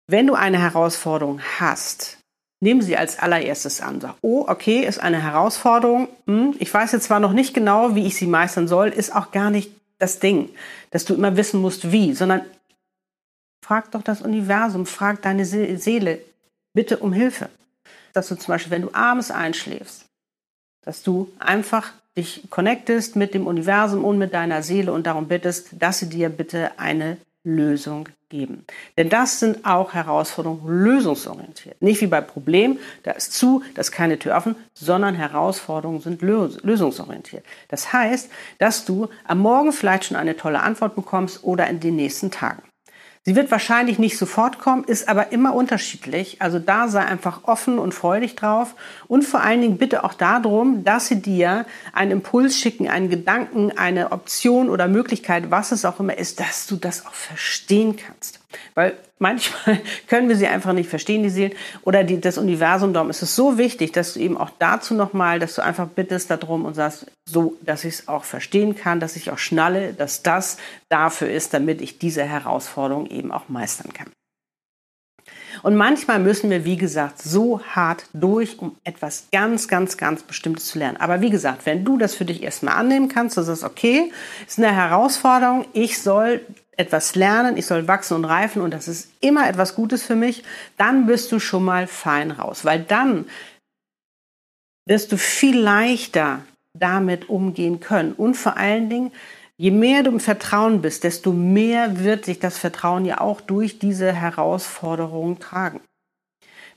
wenn 0.06 0.28
du 0.28 0.36
eine 0.36 0.60
Herausforderung 0.60 1.42
hast, 1.60 2.20
nimm 2.64 2.84
sie 2.84 2.96
als 2.96 3.18
allererstes 3.18 3.82
an. 3.82 4.02
Sag, 4.02 4.18
oh, 4.22 4.46
okay, 4.48 4.86
ist 4.86 5.00
eine 5.00 5.24
Herausforderung. 5.24 6.08
Hm, 6.28 6.54
ich 6.60 6.72
weiß 6.72 6.92
jetzt 6.92 7.06
zwar 7.06 7.20
noch 7.20 7.34
nicht 7.34 7.56
genau, 7.56 7.96
wie 7.96 8.06
ich 8.06 8.16
sie 8.18 8.28
meistern 8.28 8.68
soll, 8.68 8.90
ist 8.90 9.16
auch 9.16 9.32
gar 9.32 9.50
nicht 9.50 9.72
das 9.98 10.20
Ding, 10.20 10.50
dass 10.92 11.06
du 11.06 11.16
immer 11.16 11.38
wissen 11.38 11.60
musst, 11.60 11.92
wie, 11.92 12.14
sondern 12.14 12.46
frag 13.66 13.90
doch 13.90 14.04
das 14.04 14.22
Universum, 14.22 14.86
frag 14.86 15.24
deine 15.24 15.44
Seele 15.44 16.22
bitte 16.76 17.00
um 17.00 17.14
Hilfe. 17.14 17.50
Dass 18.14 18.28
du 18.28 18.36
zum 18.36 18.54
Beispiel, 18.54 18.72
wenn 18.72 18.82
du 18.84 18.94
abends 18.94 19.32
einschläfst, 19.32 20.06
dass 20.84 21.04
du 21.04 21.32
einfach 21.40 21.92
dich 22.18 22.50
connectest 22.50 23.16
mit 23.16 23.34
dem 23.34 23.48
Universum 23.48 24.04
und 24.04 24.18
mit 24.18 24.34
deiner 24.34 24.64
Seele 24.64 24.92
und 24.92 25.08
darum 25.08 25.28
bittest, 25.28 25.70
dass 25.80 26.00
sie 26.00 26.10
dir 26.10 26.30
bitte 26.30 26.72
eine 26.78 27.18
Lösung 27.44 28.10
geben. 28.30 28.66
Denn 28.98 29.10
das 29.10 29.40
sind 29.40 29.66
auch 29.66 29.94
Herausforderungen 29.94 30.68
lösungsorientiert. 30.68 31.82
Nicht 31.82 32.02
wie 32.02 32.08
bei 32.08 32.22
Problemen, 32.22 32.80
da 33.04 33.12
ist 33.12 33.34
zu, 33.34 33.64
da 33.76 33.82
ist 33.82 33.92
keine 33.92 34.20
Tür 34.20 34.36
offen, 34.36 34.56
sondern 34.74 35.16
Herausforderungen 35.16 36.02
sind 36.02 36.22
lösungsorientiert. 36.22 37.46
Das 37.68 37.94
heißt, 37.94 38.30
dass 38.60 38.86
du 38.86 39.10
am 39.26 39.40
Morgen 39.40 39.74
vielleicht 39.74 40.06
schon 40.06 40.18
eine 40.18 40.38
tolle 40.38 40.62
Antwort 40.62 40.96
bekommst 40.96 41.44
oder 41.44 41.68
in 41.68 41.80
den 41.80 41.96
nächsten 41.96 42.32
Tagen. 42.32 42.62
Sie 43.24 43.36
wird 43.36 43.52
wahrscheinlich 43.52 44.00
nicht 44.00 44.18
sofort 44.18 44.58
kommen, 44.58 44.84
ist 44.84 45.08
aber 45.08 45.32
immer 45.32 45.54
unterschiedlich. 45.54 46.42
Also 46.42 46.58
da 46.58 46.88
sei 46.88 47.02
einfach 47.02 47.44
offen 47.44 47.78
und 47.78 47.94
freudig 47.94 48.36
drauf. 48.36 48.74
Und 49.08 49.24
vor 49.24 49.42
allen 49.42 49.62
Dingen 49.62 49.78
bitte 49.78 50.04
auch 50.04 50.16
darum, 50.16 50.84
dass 50.84 51.08
sie 51.08 51.22
dir 51.22 51.68
einen 51.94 52.10
Impuls 52.10 52.58
schicken, 52.58 52.90
einen 52.90 53.12
Gedanken, 53.12 53.78
eine 53.78 54.12
Option 54.12 54.70
oder 54.70 54.88
Möglichkeit, 54.88 55.52
was 55.52 55.72
es 55.72 55.86
auch 55.86 56.00
immer 56.00 56.18
ist, 56.18 56.40
dass 56.40 56.66
du 56.66 56.78
das 56.78 57.06
auch 57.06 57.14
verstehen 57.14 57.96
kannst. 57.96 58.41
Weil 58.74 58.98
manchmal 59.20 59.80
können 60.08 60.30
wir 60.30 60.36
sie 60.36 60.48
einfach 60.48 60.74
nicht 60.74 60.90
verstehen, 60.90 61.24
die 61.24 61.30
Seelen 61.30 61.54
oder 61.84 62.04
die, 62.04 62.20
das 62.20 62.38
Universum. 62.38 62.94
Darum 62.94 63.10
ist 63.10 63.22
es 63.22 63.36
so 63.36 63.58
wichtig, 63.58 63.92
dass 63.92 64.14
du 64.14 64.20
eben 64.20 64.38
auch 64.38 64.52
dazu 64.60 64.94
nochmal, 64.94 65.40
dass 65.40 65.56
du 65.56 65.64
einfach 65.64 65.88
bittest 65.88 66.32
darum 66.32 66.66
und 66.66 66.74
sagst, 66.74 67.08
so, 67.28 67.58
dass 67.62 67.84
ich 67.84 67.96
es 67.96 68.08
auch 68.08 68.24
verstehen 68.24 68.76
kann, 68.76 69.00
dass 69.00 69.16
ich 69.16 69.32
auch 69.32 69.38
schnalle, 69.38 69.94
dass 69.94 70.24
das 70.24 70.58
dafür 70.90 71.30
ist, 71.30 71.54
damit 71.54 71.82
ich 71.82 72.00
diese 72.00 72.24
Herausforderung 72.24 73.08
eben 73.08 73.32
auch 73.32 73.50
meistern 73.50 73.94
kann. 73.94 74.08
Und 75.64 75.76
manchmal 75.76 76.20
müssen 76.20 76.50
wir, 76.50 76.66
wie 76.66 76.78
gesagt, 76.78 77.22
so 77.22 77.62
hart 77.64 78.06
durch, 78.14 78.60
um 78.60 78.76
etwas 78.84 79.28
ganz, 79.32 79.68
ganz, 79.68 79.98
ganz 79.98 80.24
Bestimmtes 80.24 80.66
zu 80.66 80.80
lernen. 80.80 80.98
Aber 80.98 81.22
wie 81.22 81.30
gesagt, 81.30 81.66
wenn 81.66 81.86
du 81.86 81.98
das 81.98 82.16
für 82.16 82.26
dich 82.26 82.42
erstmal 82.42 82.76
annehmen 82.76 83.10
kannst, 83.10 83.38
das 83.38 83.48
ist 83.48 83.64
okay, 83.64 84.12
ist 84.48 84.58
eine 84.58 84.74
Herausforderung, 84.74 85.66
ich 85.74 86.02
soll 86.02 86.42
etwas 86.82 87.16
lernen, 87.16 87.58
ich 87.58 87.66
soll 87.66 87.88
wachsen 87.88 88.16
und 88.16 88.26
reifen 88.26 88.62
und 88.62 88.74
das 88.74 88.88
ist 88.88 89.10
immer 89.22 89.48
etwas 89.48 89.76
Gutes 89.76 90.04
für 90.04 90.16
mich, 90.16 90.44
dann 90.78 91.06
bist 91.06 91.32
du 91.32 91.40
schon 91.40 91.64
mal 91.64 91.88
fein 91.88 92.32
raus, 92.32 92.66
weil 92.66 92.82
dann 92.82 93.26
wirst 94.86 95.12
du 95.12 95.18
viel 95.18 95.58
leichter 95.58 96.42
damit 96.74 97.30
umgehen 97.30 97.80
können. 97.80 98.14
Und 98.14 98.36
vor 98.36 98.58
allen 98.58 98.90
Dingen, 98.90 99.12
je 99.58 99.72
mehr 99.72 100.04
du 100.04 100.12
im 100.12 100.20
Vertrauen 100.20 100.82
bist, 100.82 101.04
desto 101.04 101.32
mehr 101.32 102.00
wird 102.00 102.26
sich 102.26 102.40
das 102.40 102.58
Vertrauen 102.58 103.06
ja 103.06 103.22
auch 103.22 103.42
durch 103.42 103.80
diese 103.80 104.12
Herausforderungen 104.12 105.40
tragen. 105.40 105.82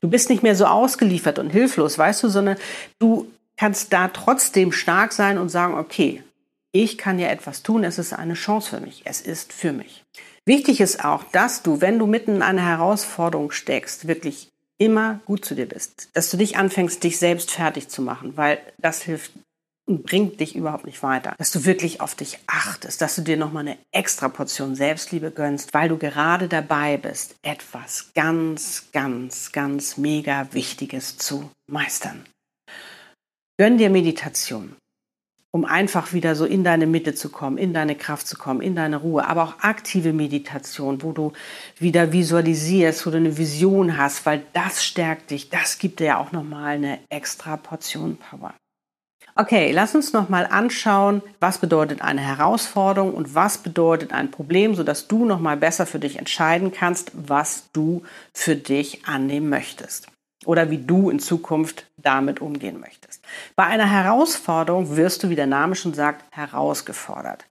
Du 0.01 0.11
bist 0.11 0.29
nicht 0.29 0.43
mehr 0.43 0.55
so 0.55 0.67
ausgeliefert 0.67 1.39
und 1.39 1.51
hilflos, 1.51 1.97
weißt 1.97 2.23
du, 2.25 2.29
sondern 2.29 2.59
du 2.99 3.31
kannst 3.57 3.93
da 3.93 4.09
trotzdem 4.09 4.73
stark 4.73 5.13
sein 5.13 5.39
und 5.39 5.49
sagen, 5.49 5.75
okay, 5.75 6.23
ich 6.75 6.99
kann 6.99 7.21
ja 7.21 7.29
etwas 7.29 7.63
tun, 7.63 7.85
es 7.85 7.99
ist 7.99 8.13
eine 8.13 8.35
Chance 8.35 8.71
für 8.71 8.81
mich, 8.81 9.03
es 9.05 9.21
ist 9.21 9.53
für 9.53 9.73
mich. 9.73 10.03
Wichtig 10.45 10.81
ist 10.81 11.05
auch, 11.05 11.23
dass 11.31 11.63
du, 11.63 11.81
wenn 11.81 11.99
du 11.99 12.07
mitten 12.07 12.37
in 12.37 12.43
einer 12.43 12.67
Herausforderung 12.67 13.53
steckst, 13.53 14.09
wirklich 14.09 14.51
immer 14.77 15.21
gut 15.25 15.45
zu 15.45 15.55
dir 15.55 15.67
bist, 15.67 16.09
dass 16.15 16.31
du 16.31 16.37
dich 16.37 16.57
anfängst, 16.57 17.03
dich 17.05 17.19
selbst 17.19 17.53
fertig 17.53 17.89
zu 17.89 18.03
machen, 18.03 18.37
weil 18.37 18.59
das 18.79 19.03
hilft 19.03 19.33
und 19.87 20.03
bringt 20.03 20.41
dich 20.41 20.57
überhaupt 20.57 20.85
nicht 20.85 21.03
weiter. 21.05 21.35
Dass 21.39 21.53
du 21.53 21.65
wirklich 21.65 22.01
auf 22.01 22.17
dich 22.17 22.41
achtest, 22.49 23.01
dass 23.01 23.15
du 23.15 23.23
dir 23.23 23.37
nochmal 23.37 23.69
eine 23.69 23.79
extra 23.93 24.29
Portion 24.29 24.75
Selbstliebe 24.75 25.31
gönnst, 25.31 25.75
weil 25.75 25.89
du 25.89 25.97
gerade 25.97 26.49
dabei 26.49 26.97
bist, 26.97 27.37
etwas 27.43 28.11
ganz, 28.15 28.89
ganz, 28.93 29.53
ganz 29.53 29.97
mega 29.97 30.49
Wichtiges 30.53 31.19
zu 31.19 31.51
meistern. 31.71 32.25
Gönn 33.59 33.79
dir 33.79 33.91
Meditation 33.91 34.75
um 35.55 35.65
einfach 35.65 36.13
wieder 36.13 36.35
so 36.35 36.47
in 36.47 36.65
deine 36.65 36.89
Mitte 36.89 37.15
zu 37.15 37.29
kommen, 37.29 37.59
in 37.59 37.73
deine 37.73 37.95
Kraft 37.95 38.27
zu 38.27 38.37
kommen, 38.37 38.61
in 38.61 38.75
deine 38.75 38.97
Ruhe, 38.97 39.25
aber 39.25 39.45
auch 39.45 39.55
aktive 39.61 40.13
Meditation, 40.13 41.01
wo 41.01 41.13
du 41.13 41.33
wieder 41.79 42.13
visualisierst, 42.13 43.07
wo 43.07 43.11
du 43.11 43.19
eine 43.19 43.39
Vision 43.39 43.97
hast, 43.97 44.27
weil 44.27 44.43
das 44.53 44.85
stärkt 44.85 45.31
dich, 45.31 45.51
das 45.51 45.79
gibt 45.79 46.01
dir 46.01 46.07
ja 46.07 46.19
auch 46.19 46.33
nochmal 46.33 46.75
eine 46.75 46.99
extra 47.09 47.57
Portion 47.57 48.17
Power. 48.17 48.53
Okay, 49.37 49.71
lass 49.71 49.95
uns 49.95 50.13
nochmal 50.13 50.49
anschauen, 50.51 51.23
was 51.39 51.59
bedeutet 51.59 52.03
eine 52.03 52.21
Herausforderung 52.21 53.15
und 53.15 53.37
was 53.37 53.59
bedeutet 53.59 54.13
ein 54.13 54.33
Problem, 54.33 54.75
sodass 54.75 55.07
du 55.07 55.25
nochmal 55.25 55.57
besser 55.57 55.87
für 55.87 56.01
dich 56.01 56.19
entscheiden 56.19 56.73
kannst, 56.73 57.13
was 57.15 57.71
du 57.73 58.03
für 58.33 58.57
dich 58.57 59.07
annehmen 59.07 59.51
möchtest 59.51 60.09
oder 60.47 60.71
wie 60.71 60.79
du 60.79 61.11
in 61.11 61.21
Zukunft 61.21 61.87
damit 62.05 62.41
umgehen 62.41 62.81
möchtest. 62.81 63.23
Bei 63.57 63.65
einer 63.65 63.91
Herausforderung 63.91 64.97
wirst 64.97 65.23
du, 65.23 65.31
wie 65.31 65.37
der 65.37 65.47
Name 65.47 65.75
schon 65.75 65.95
sagt, 65.95 66.25
herausgefordert. 66.31 67.47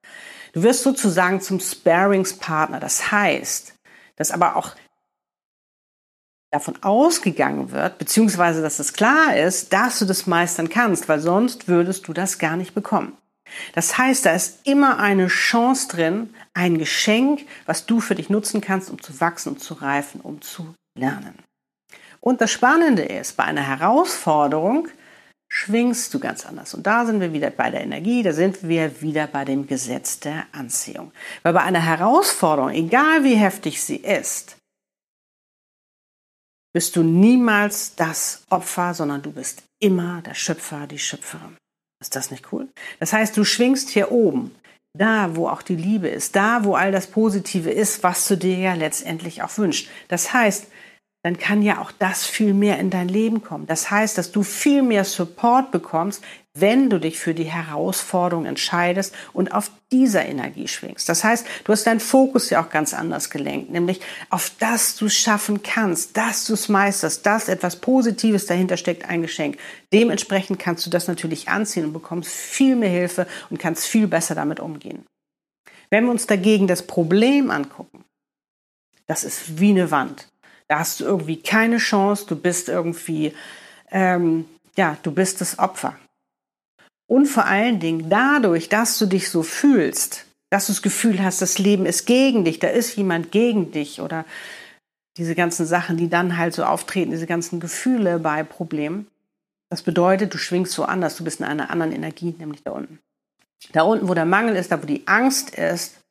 Du 0.53 0.63
wirst 0.63 0.83
sozusagen 0.83 1.41
zum 1.41 1.59
Sparingspartner. 1.59 2.79
Das 2.79 3.11
heißt, 3.11 3.73
dass 4.15 4.31
aber 4.31 4.55
auch 4.55 4.75
davon 6.51 6.81
ausgegangen 6.83 7.71
wird, 7.71 7.97
beziehungsweise 7.97 8.61
dass 8.61 8.77
es 8.77 8.93
klar 8.93 9.35
ist, 9.35 9.73
dass 9.73 9.99
du 9.99 10.05
das 10.05 10.27
meistern 10.27 10.69
kannst, 10.69 11.09
weil 11.09 11.19
sonst 11.19 11.67
würdest 11.67 12.07
du 12.07 12.13
das 12.13 12.37
gar 12.37 12.55
nicht 12.55 12.75
bekommen. 12.75 13.17
Das 13.73 13.97
heißt, 13.97 14.25
da 14.25 14.31
ist 14.33 14.65
immer 14.65 14.99
eine 14.99 15.27
Chance 15.27 15.87
drin, 15.89 16.33
ein 16.53 16.77
Geschenk, 16.77 17.45
was 17.65 17.85
du 17.85 17.99
für 17.99 18.15
dich 18.15 18.29
nutzen 18.29 18.61
kannst, 18.61 18.89
um 18.89 19.01
zu 19.01 19.19
wachsen 19.19 19.49
und 19.49 19.59
zu 19.61 19.73
reifen, 19.73 20.21
um 20.21 20.41
zu 20.41 20.75
lernen. 20.97 21.35
Und 22.23 22.39
das 22.39 22.51
Spannende 22.51 23.03
ist, 23.03 23.35
bei 23.35 23.43
einer 23.43 23.67
Herausforderung 23.67 24.87
schwingst 25.49 26.13
du 26.13 26.19
ganz 26.19 26.45
anders. 26.45 26.73
Und 26.73 26.87
da 26.87 27.05
sind 27.05 27.19
wir 27.19 27.33
wieder 27.33 27.49
bei 27.49 27.69
der 27.69 27.81
Energie, 27.81 28.23
da 28.23 28.31
sind 28.31 28.65
wir 28.65 29.01
wieder 29.01 29.27
bei 29.27 29.43
dem 29.43 29.67
Gesetz 29.67 30.21
der 30.21 30.45
Anziehung. 30.53 31.11
Weil 31.43 31.51
bei 31.51 31.63
einer 31.63 31.85
Herausforderung, 31.85 32.71
egal 32.71 33.25
wie 33.25 33.35
heftig 33.35 33.83
sie 33.83 33.97
ist, 33.97 34.55
bist 36.73 36.95
du 36.95 37.03
niemals 37.03 37.95
das 37.95 38.43
Opfer, 38.49 38.93
sondern 38.93 39.21
du 39.21 39.33
bist 39.33 39.63
immer 39.79 40.21
der 40.21 40.33
Schöpfer, 40.33 40.87
die 40.87 40.99
Schöpferin. 40.99 41.57
Ist 42.01 42.15
das 42.15 42.31
nicht 42.31 42.53
cool? 42.53 42.69
Das 43.01 43.11
heißt, 43.11 43.35
du 43.35 43.43
schwingst 43.43 43.89
hier 43.89 44.13
oben, 44.13 44.55
da 44.97 45.35
wo 45.35 45.49
auch 45.49 45.61
die 45.61 45.75
Liebe 45.75 46.07
ist, 46.07 46.37
da 46.37 46.63
wo 46.63 46.75
all 46.75 46.93
das 46.93 47.07
Positive 47.07 47.69
ist, 47.69 48.01
was 48.01 48.25
du 48.29 48.37
dir 48.37 48.57
ja 48.57 48.73
letztendlich 48.75 49.43
auch 49.43 49.57
wünschst. 49.57 49.89
Das 50.07 50.31
heißt, 50.31 50.67
dann 51.23 51.37
kann 51.37 51.61
ja 51.61 51.81
auch 51.81 51.91
das 51.91 52.25
viel 52.25 52.53
mehr 52.53 52.79
in 52.79 52.89
dein 52.89 53.07
Leben 53.07 53.41
kommen. 53.41 53.65
Das 53.65 53.89
heißt, 53.89 54.17
dass 54.17 54.33
du 54.33 54.43
viel 54.43 54.83
mehr 54.83 55.05
Support 55.05 55.71
bekommst, 55.71 56.21
wenn 56.53 56.89
du 56.89 56.99
dich 56.99 57.17
für 57.17 57.33
die 57.33 57.45
Herausforderung 57.45 58.45
entscheidest 58.45 59.15
und 59.31 59.53
auf 59.53 59.71
dieser 59.91 60.25
Energie 60.25 60.67
schwingst. 60.67 61.07
Das 61.07 61.23
heißt, 61.23 61.47
du 61.63 61.71
hast 61.71 61.87
deinen 61.87 62.01
Fokus 62.01 62.49
ja 62.49 62.63
auch 62.63 62.69
ganz 62.69 62.93
anders 62.93 63.29
gelenkt, 63.29 63.71
nämlich 63.71 64.01
auf 64.29 64.51
das 64.59 64.97
du 64.97 65.07
schaffen 65.09 65.63
kannst, 65.63 66.17
dass 66.17 66.45
du 66.45 66.53
es 66.53 66.67
meisterst, 66.67 67.25
dass 67.25 67.47
etwas 67.47 67.77
Positives 67.77 68.45
dahinter 68.45 68.75
steckt, 68.75 69.09
ein 69.09 69.21
Geschenk. 69.21 69.57
Dementsprechend 69.93 70.59
kannst 70.59 70.85
du 70.85 70.89
das 70.89 71.07
natürlich 71.07 71.47
anziehen 71.47 71.85
und 71.85 71.93
bekommst 71.93 72.29
viel 72.29 72.75
mehr 72.75 72.89
Hilfe 72.89 73.27
und 73.49 73.59
kannst 73.59 73.85
viel 73.85 74.07
besser 74.07 74.35
damit 74.35 74.59
umgehen. 74.59 75.05
Wenn 75.89 76.03
wir 76.03 76.11
uns 76.11 76.27
dagegen 76.27 76.67
das 76.67 76.85
Problem 76.85 77.49
angucken, 77.49 78.03
das 79.07 79.23
ist 79.23 79.59
wie 79.59 79.71
eine 79.71 79.89
Wand. 79.89 80.32
Da 80.67 80.79
hast 80.79 80.99
du 80.99 81.05
irgendwie 81.05 81.41
keine 81.41 81.77
Chance, 81.77 82.25
du 82.27 82.35
bist 82.35 82.69
irgendwie, 82.69 83.33
ähm, 83.91 84.45
ja, 84.75 84.97
du 85.03 85.11
bist 85.11 85.41
das 85.41 85.59
Opfer. 85.59 85.95
Und 87.07 87.27
vor 87.27 87.45
allen 87.45 87.79
Dingen 87.79 88.09
dadurch, 88.09 88.69
dass 88.69 88.97
du 88.97 89.05
dich 89.05 89.29
so 89.29 89.43
fühlst, 89.43 90.25
dass 90.49 90.67
du 90.67 90.71
das 90.71 90.81
Gefühl 90.81 91.23
hast, 91.23 91.41
das 91.41 91.59
Leben 91.59 91.85
ist 91.85 92.05
gegen 92.05 92.45
dich, 92.45 92.59
da 92.59 92.67
ist 92.67 92.95
jemand 92.95 93.31
gegen 93.31 93.71
dich 93.71 94.01
oder 94.01 94.25
diese 95.17 95.35
ganzen 95.35 95.65
Sachen, 95.65 95.97
die 95.97 96.09
dann 96.09 96.37
halt 96.37 96.53
so 96.53 96.63
auftreten, 96.63 97.11
diese 97.11 97.27
ganzen 97.27 97.59
Gefühle 97.59 98.19
bei 98.19 98.43
Problemen. 98.43 99.07
Das 99.69 99.81
bedeutet, 99.81 100.33
du 100.33 100.37
schwingst 100.37 100.71
so 100.71 100.85
anders, 100.85 101.15
du 101.15 101.23
bist 101.23 101.39
in 101.39 101.45
einer 101.45 101.69
anderen 101.69 101.91
Energie, 101.91 102.35
nämlich 102.37 102.63
da 102.63 102.71
unten. 102.71 102.99
Da 103.71 103.83
unten, 103.83 104.07
wo 104.07 104.13
der 104.13 104.25
Mangel 104.25 104.55
ist, 104.55 104.71
da 104.71 104.81
wo 104.81 104.85
die 104.85 105.07
Angst 105.07 105.51
ist, 105.51 106.02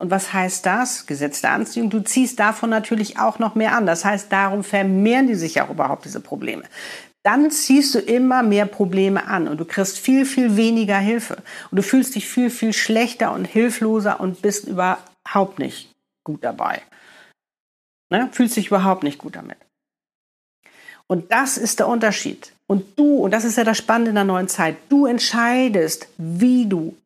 und 0.00 0.10
was 0.10 0.32
heißt 0.32 0.64
das? 0.64 1.04
Gesetz 1.06 1.42
der 1.42 1.52
Anziehung. 1.52 1.90
Du 1.90 2.00
ziehst 2.00 2.40
davon 2.40 2.70
natürlich 2.70 3.18
auch 3.18 3.38
noch 3.38 3.54
mehr 3.54 3.76
an. 3.76 3.84
Das 3.84 4.04
heißt, 4.04 4.32
darum 4.32 4.64
vermehren 4.64 5.26
die 5.26 5.34
sich 5.34 5.60
auch 5.60 5.68
überhaupt 5.68 6.06
diese 6.06 6.20
Probleme. 6.20 6.62
Dann 7.22 7.50
ziehst 7.50 7.94
du 7.94 7.98
immer 7.98 8.42
mehr 8.42 8.64
Probleme 8.64 9.26
an 9.26 9.46
und 9.46 9.58
du 9.60 9.66
kriegst 9.66 9.98
viel, 9.98 10.24
viel 10.24 10.56
weniger 10.56 10.98
Hilfe. 10.98 11.36
Und 11.70 11.76
du 11.76 11.82
fühlst 11.82 12.14
dich 12.14 12.26
viel, 12.26 12.48
viel 12.48 12.72
schlechter 12.72 13.32
und 13.34 13.44
hilfloser 13.44 14.20
und 14.20 14.40
bist 14.40 14.66
überhaupt 14.66 15.58
nicht 15.58 15.94
gut 16.24 16.42
dabei. 16.42 16.80
Ne? 18.08 18.30
Fühlst 18.32 18.56
dich 18.56 18.68
überhaupt 18.68 19.02
nicht 19.02 19.18
gut 19.18 19.36
damit. 19.36 19.58
Und 21.06 21.30
das 21.30 21.58
ist 21.58 21.78
der 21.78 21.88
Unterschied. 21.88 22.52
Und 22.66 22.98
du, 22.98 23.16
und 23.16 23.32
das 23.32 23.44
ist 23.44 23.58
ja 23.58 23.64
das 23.64 23.76
Spannende 23.76 24.10
in 24.10 24.14
der 24.14 24.24
neuen 24.24 24.48
Zeit, 24.48 24.76
du 24.88 25.04
entscheidest, 25.04 26.08
wie 26.16 26.64
du 26.64 26.96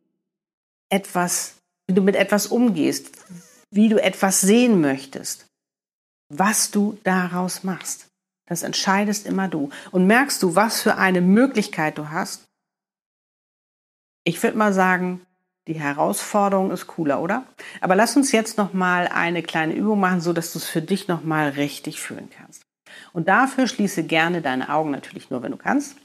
etwas, 0.90 1.56
wie 1.86 1.94
du 1.94 2.02
mit 2.02 2.16
etwas 2.16 2.46
umgehst, 2.46 3.10
wie 3.70 3.88
du 3.88 4.00
etwas 4.02 4.40
sehen 4.40 4.80
möchtest, 4.80 5.46
was 6.28 6.70
du 6.70 6.98
daraus 7.04 7.64
machst. 7.64 8.06
Das 8.46 8.62
entscheidest 8.62 9.26
immer 9.26 9.48
du. 9.48 9.70
Und 9.90 10.06
merkst 10.06 10.42
du, 10.42 10.54
was 10.54 10.82
für 10.82 10.96
eine 10.96 11.20
Möglichkeit 11.20 11.98
du 11.98 12.10
hast? 12.10 12.44
Ich 14.24 14.42
würde 14.42 14.56
mal 14.56 14.72
sagen, 14.72 15.24
die 15.66 15.80
Herausforderung 15.80 16.70
ist 16.70 16.86
cooler, 16.86 17.22
oder? 17.22 17.46
Aber 17.80 17.94
lass 17.96 18.16
uns 18.16 18.32
jetzt 18.32 18.58
noch 18.58 18.74
mal 18.74 19.08
eine 19.08 19.42
kleine 19.42 19.74
Übung 19.74 19.98
machen, 19.98 20.20
so 20.20 20.32
dass 20.32 20.52
du 20.52 20.58
es 20.58 20.68
für 20.68 20.82
dich 20.82 21.08
noch 21.08 21.24
mal 21.24 21.50
richtig 21.50 22.00
fühlen 22.00 22.28
kannst. 22.30 22.62
Und 23.12 23.28
dafür 23.28 23.66
schließe 23.66 24.04
gerne 24.04 24.42
deine 24.42 24.68
Augen 24.68 24.90
natürlich 24.90 25.30
nur, 25.30 25.42
wenn 25.42 25.52
du 25.52 25.58
kannst. 25.58 25.96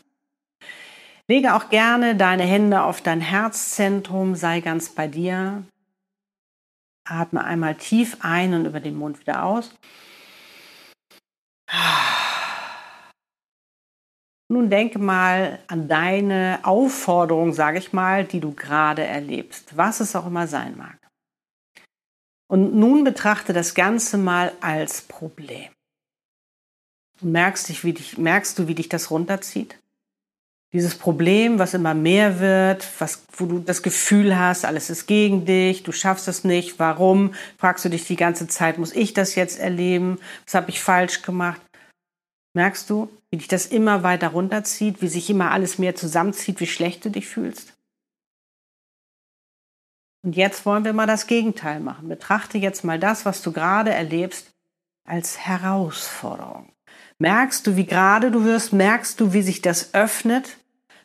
Lege 1.30 1.54
auch 1.54 1.70
gerne 1.70 2.16
deine 2.16 2.42
Hände 2.42 2.82
auf 2.82 3.02
dein 3.02 3.22
Herzzentrum, 3.22 4.34
sei 4.34 4.62
ganz 4.62 4.90
bei 4.90 5.08
dir. 5.08 5.64
Atme 7.08 7.44
einmal 7.44 7.76
tief 7.76 8.18
ein 8.22 8.56
und 8.56 8.66
über 8.66 8.80
den 8.80 8.96
Mund 8.96 9.20
wieder 9.20 9.44
aus. 9.44 9.70
Nun 14.52 14.72
denke 14.72 14.98
mal 14.98 15.60
an 15.68 15.88
deine 15.88 16.62
Aufforderung, 16.64 17.54
sage 17.54 17.78
ich 17.78 17.94
mal, 17.94 18.26
die 18.26 18.40
du 18.40 18.56
gerade 18.56 19.04
erlebst, 19.04 19.78
was 19.78 20.00
es 20.00 20.16
auch 20.16 20.26
immer 20.26 20.48
sein 20.48 20.76
mag. 20.76 20.98
Und 22.48 22.74
nun 22.74 23.04
betrachte 23.04 23.54
das 23.54 23.76
Ganze 23.76 24.18
mal 24.18 24.52
als 24.62 25.04
Problem. 25.04 25.70
Merkst, 27.22 27.70
dich, 27.70 27.84
wie 27.84 27.94
dich, 27.94 28.18
merkst 28.18 28.58
du, 28.58 28.68
wie 28.68 28.74
dich 28.74 28.90
das 28.90 29.12
runterzieht? 29.12 29.78
Dieses 30.72 30.96
Problem, 30.96 31.58
was 31.58 31.74
immer 31.74 31.96
mehr 31.96 32.40
wird, 32.40 32.88
was, 33.00 33.24
wo 33.36 33.48
du 33.48 33.60
das 33.60 33.82
Gefühl 33.82 34.38
hast, 34.38 34.66
alles 34.66 34.92
ist 34.92 35.08
gegen 35.08 35.46
dich, 35.46 35.82
du 35.82 35.92
schaffst 35.92 36.28
es 36.28 36.44
nicht, 36.44 36.78
warum? 36.78 37.34
Fragst 37.58 37.86
du 37.86 37.90
dich 37.90 38.06
die 38.06 38.16
ganze 38.16 38.48
Zeit, 38.48 38.78
muss 38.78 38.94
ich 38.94 39.14
das 39.14 39.34
jetzt 39.34 39.60
erleben? 39.60 40.20
Was 40.46 40.54
habe 40.54 40.70
ich 40.70 40.80
falsch 40.80 41.24
gemacht? 41.24 41.60
Merkst 42.54 42.90
du, 42.90 43.10
wie 43.32 43.38
dich 43.38 43.48
das 43.48 43.66
immer 43.66 44.04
weiter 44.04 44.30
runterzieht, 44.30 45.02
wie 45.02 45.08
sich 45.08 45.30
immer 45.30 45.52
alles 45.52 45.80
mehr 45.80 45.96
zusammenzieht, 45.96 46.60
wie 46.60 46.68
schlecht 46.68 47.04
du 47.04 47.10
dich 47.10 47.28
fühlst? 47.28 47.74
Und 50.24 50.36
jetzt 50.36 50.66
wollen 50.66 50.84
wir 50.84 50.94
mal 50.94 51.08
das 51.08 51.28
Gegenteil 51.28 51.80
machen. 51.80 52.10
Betrachte 52.10 52.58
jetzt 52.58 52.84
mal 52.84 53.00
das, 53.00 53.26
was 53.26 53.42
du 53.42 53.52
gerade 53.52 53.92
erlebst, 53.92 54.52
als 55.08 55.40
Herausforderung. 55.40 56.72
Merkst 57.20 57.68
du, 57.68 57.76
wie 57.76 57.86
gerade 57.86 58.32
du 58.32 58.46
wirst? 58.46 58.72
Merkst 58.72 59.20
du, 59.20 59.34
wie 59.34 59.42
sich 59.42 59.62
das 59.62 59.94
öffnet? 59.94 60.58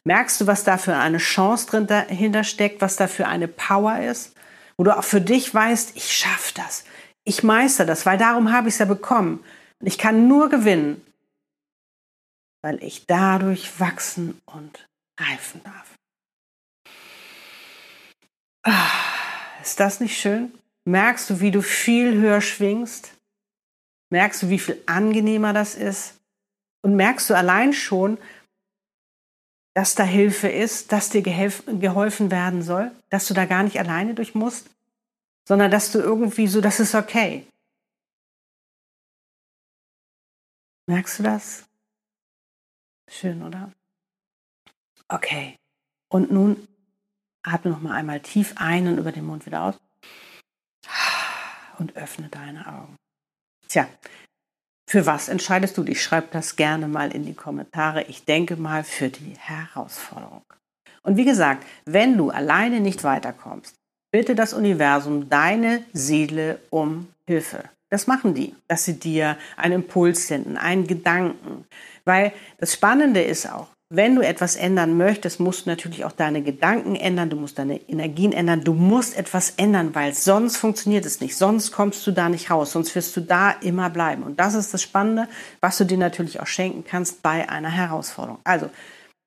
Merkst 0.05 0.41
du, 0.41 0.47
was 0.47 0.63
da 0.63 0.79
für 0.79 0.97
eine 0.97 1.19
Chance 1.19 1.67
drin 1.67 1.87
dahinter 1.87 2.45
steckt, 2.45 2.81
was 2.81 2.97
da 2.97 3.09
für 3.09 3.27
eine 3.27 3.49
Power 3.49 3.99
ist? 3.99 4.37
Wo 4.77 4.85
du 4.85 4.97
auch 4.97 5.05
für 5.05 5.21
dich 5.21 5.53
weißt, 5.53 5.97
ich 5.97 6.13
schaffe 6.13 6.55
das. 6.55 6.85
Ich 7.25 7.43
meister 7.43 7.85
das, 7.85 8.07
weil 8.07 8.19
darum 8.19 8.53
habe 8.53 8.69
ich 8.69 8.75
es 8.75 8.79
ja 8.79 8.85
bekommen. 8.85 9.43
Und 9.81 9.87
ich 9.87 9.99
kann 9.99 10.29
nur 10.29 10.51
gewinnen, 10.51 11.05
weil 12.63 12.83
ich 12.83 13.07
dadurch 13.07 13.81
wachsen 13.81 14.41
und 14.45 14.87
reifen 15.19 15.63
darf. 15.65 15.95
Ah, 18.63 18.91
ist 19.63 19.81
das 19.81 20.01
nicht 20.01 20.19
schön? 20.19 20.53
Merkst 20.85 21.29
du, 21.29 21.41
wie 21.41 21.51
du 21.51 21.63
viel 21.63 22.15
höher 22.15 22.41
schwingst? 22.41 23.14
Merkst 24.11 24.43
du, 24.43 24.49
wie 24.49 24.59
viel 24.59 24.83
angenehmer 24.87 25.53
das 25.53 25.75
ist? 25.75 26.21
Und 26.83 26.97
merkst 26.97 27.31
du 27.31 27.35
allein 27.35 27.73
schon, 27.73 28.19
dass 29.75 29.95
da 29.95 30.05
Hilfe 30.05 30.49
ist, 30.49 30.93
dass 30.93 31.11
dir 31.11 31.23
geholfen 31.23 32.31
werden 32.31 32.63
soll, 32.63 32.93
dass 33.11 33.27
du 33.27 33.35
da 33.35 33.45
gar 33.45 33.65
nicht 33.65 33.79
alleine 33.79 34.15
durch 34.15 34.35
musst, 34.35 34.71
sondern 35.47 35.71
dass 35.71 35.91
du 35.91 35.99
irgendwie 35.99 36.47
so, 36.47 36.61
das 36.61 36.81
ist 36.81 36.95
okay. 36.95 37.47
Merkst 40.87 41.19
du 41.19 41.23
das? 41.25 41.65
Schön, 43.09 43.43
oder? 43.43 43.73
Okay. 45.09 45.57
Und 46.09 46.31
nun 46.31 46.69
atme 47.43 47.71
noch 47.71 47.81
mal 47.81 47.95
einmal 47.95 48.21
tief 48.21 48.55
ein 48.57 48.87
und 48.87 48.99
über 48.99 49.13
den 49.13 49.27
Mund 49.27 49.47
wieder 49.47 49.63
aus. 49.63 49.81
Und 51.79 51.97
öffne 51.97 52.29
deine 52.29 52.67
Augen. 52.67 52.97
Tja, 53.69 53.89
für 54.89 55.07
was 55.07 55.29
entscheidest 55.29 55.77
du 55.77 55.83
dich? 55.83 56.03
Schreib 56.03 56.31
das 56.33 56.57
gerne 56.57 56.89
mal 56.89 57.15
in 57.15 57.25
die 57.25 57.35
Kommentare. 57.35 58.05
Ich 58.05 58.25
denke 58.25 58.57
mal 58.57 58.85
für 58.85 59.09
die 59.09 59.35
Herausforderung. 59.39 60.45
Und 61.03 61.17
wie 61.17 61.25
gesagt, 61.25 61.67
wenn 61.85 62.17
du 62.17 62.31
alleine 62.31 62.81
nicht 62.81 63.05
weiterkommst, 63.05 63.75
bitte 64.13 64.35
das 64.35 64.55
Universum, 64.55 65.29
deine 65.29 65.85
Seele 65.93 66.61
um 66.71 67.09
Hilfe. 67.27 67.65
Das 67.91 68.07
machen 68.07 68.35
die, 68.35 68.55
dass 68.69 68.85
sie 68.85 68.99
dir 68.99 69.37
einen 69.57 69.83
Impuls 69.83 70.29
senden, 70.29 70.57
einen 70.57 70.87
Gedanken. 70.87 71.67
Weil 72.05 72.33
das 72.59 72.75
Spannende 72.75 73.23
ist 73.23 73.51
auch, 73.51 73.69
wenn 73.91 74.15
du 74.15 74.23
etwas 74.23 74.57
ändern 74.57 74.97
möchtest, 74.97 75.41
musst 75.41 75.67
du 75.67 75.71
natürlich 75.71 76.05
auch 76.05 76.13
deine 76.13 76.43
Gedanken 76.43 76.97
ändern, 76.97 77.31
du 77.31 77.37
musst 77.37 77.59
deine 77.59 77.81
Energien 77.89 78.33
ändern, 78.33 78.65
du 78.65 78.73
musst 78.73 79.17
etwas 79.17 79.55
ändern, 79.57 79.95
weil 79.95 80.15
sonst 80.15 80.57
funktioniert 80.57 81.05
es 81.05 81.21
nicht, 81.21 81.37
sonst 81.37 81.71
kommst 81.71 82.07
du 82.07 82.11
da 82.11 82.29
nicht 82.29 82.51
raus, 82.51 82.73
sonst 82.73 82.95
wirst 82.95 83.17
du 83.17 83.21
da 83.21 83.51
immer 83.51 83.91
bleiben. 83.91 84.23
Und 84.23 84.41
das 84.41 84.55
ist 84.55 84.73
das 84.75 84.83
Spannende, 84.83 85.29
was 85.61 85.79
du 85.79 85.85
dir 85.85 85.99
natürlich 85.99 86.41
auch 86.41 86.47
schenken 86.47 86.85
kannst 86.85 87.23
bei 87.23 87.49
einer 87.49 87.71
Herausforderung. 87.71 88.41
Also 88.45 88.71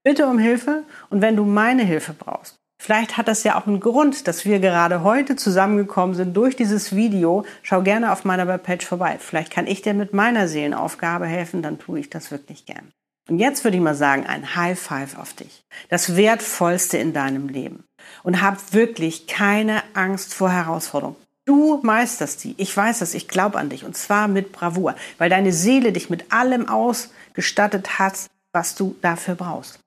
bitte 0.04 0.28
um 0.28 0.40
Hilfe 0.40 0.84
und 1.10 1.22
wenn 1.22 1.36
du 1.36 1.46
meine 1.46 1.84
Hilfe 1.84 2.14
brauchst, 2.14 2.58
Vielleicht 2.80 3.18
hat 3.18 3.28
das 3.28 3.44
ja 3.44 3.60
auch 3.60 3.66
einen 3.66 3.80
Grund, 3.80 4.28
dass 4.28 4.46
wir 4.46 4.60
gerade 4.60 5.02
heute 5.02 5.36
zusammengekommen 5.36 6.16
sind 6.16 6.38
durch 6.38 6.56
dieses 6.56 6.96
Video. 6.96 7.44
Schau 7.64 7.82
gerne 7.82 8.12
auf 8.12 8.24
meiner 8.24 8.48
Webpage 8.48 8.86
vorbei. 8.86 9.18
Vielleicht 9.20 9.52
kann 9.52 9.66
ich 9.66 9.82
dir 9.82 9.96
mit 9.96 10.14
meiner 10.14 10.48
Seelenaufgabe 10.48 11.26
helfen, 11.26 11.64
dann 11.64 11.80
tue 11.80 12.00
ich 12.00 12.12
das 12.12 12.30
wirklich 12.30 12.68
gern. 12.68 12.92
Und 13.28 13.40
jetzt 13.40 13.64
würde 13.64 13.78
ich 13.78 13.84
mal 13.84 13.96
sagen, 13.96 14.26
ein 14.26 14.56
High 14.56 14.80
Five 14.80 15.18
auf 15.18 15.34
dich. 15.34 15.64
Das 15.90 16.16
Wertvollste 16.16 16.98
in 16.98 17.14
deinem 17.14 17.50
Leben. 17.50 17.84
Und 18.24 18.42
hab 18.42 18.74
wirklich 18.74 19.28
keine 19.28 19.84
Angst 19.94 20.34
vor 20.34 20.50
Herausforderungen. 20.50 21.18
Du 21.46 21.80
meisterst 21.84 22.44
die. 22.44 22.56
Ich 22.58 22.76
weiß 22.76 23.00
das. 23.00 23.14
Ich 23.14 23.28
glaube 23.28 23.58
an 23.58 23.70
dich. 23.70 23.84
Und 23.84 23.98
zwar 23.98 24.28
mit 24.28 24.52
Bravour. 24.52 24.96
Weil 25.18 25.30
deine 25.30 25.54
Seele 25.54 25.92
dich 25.92 26.10
mit 26.10 26.32
allem 26.32 26.68
ausgestattet 26.68 28.00
hat, 28.00 28.28
was 28.54 28.76
du 28.76 28.96
dafür 29.02 29.36
brauchst. 29.36 29.80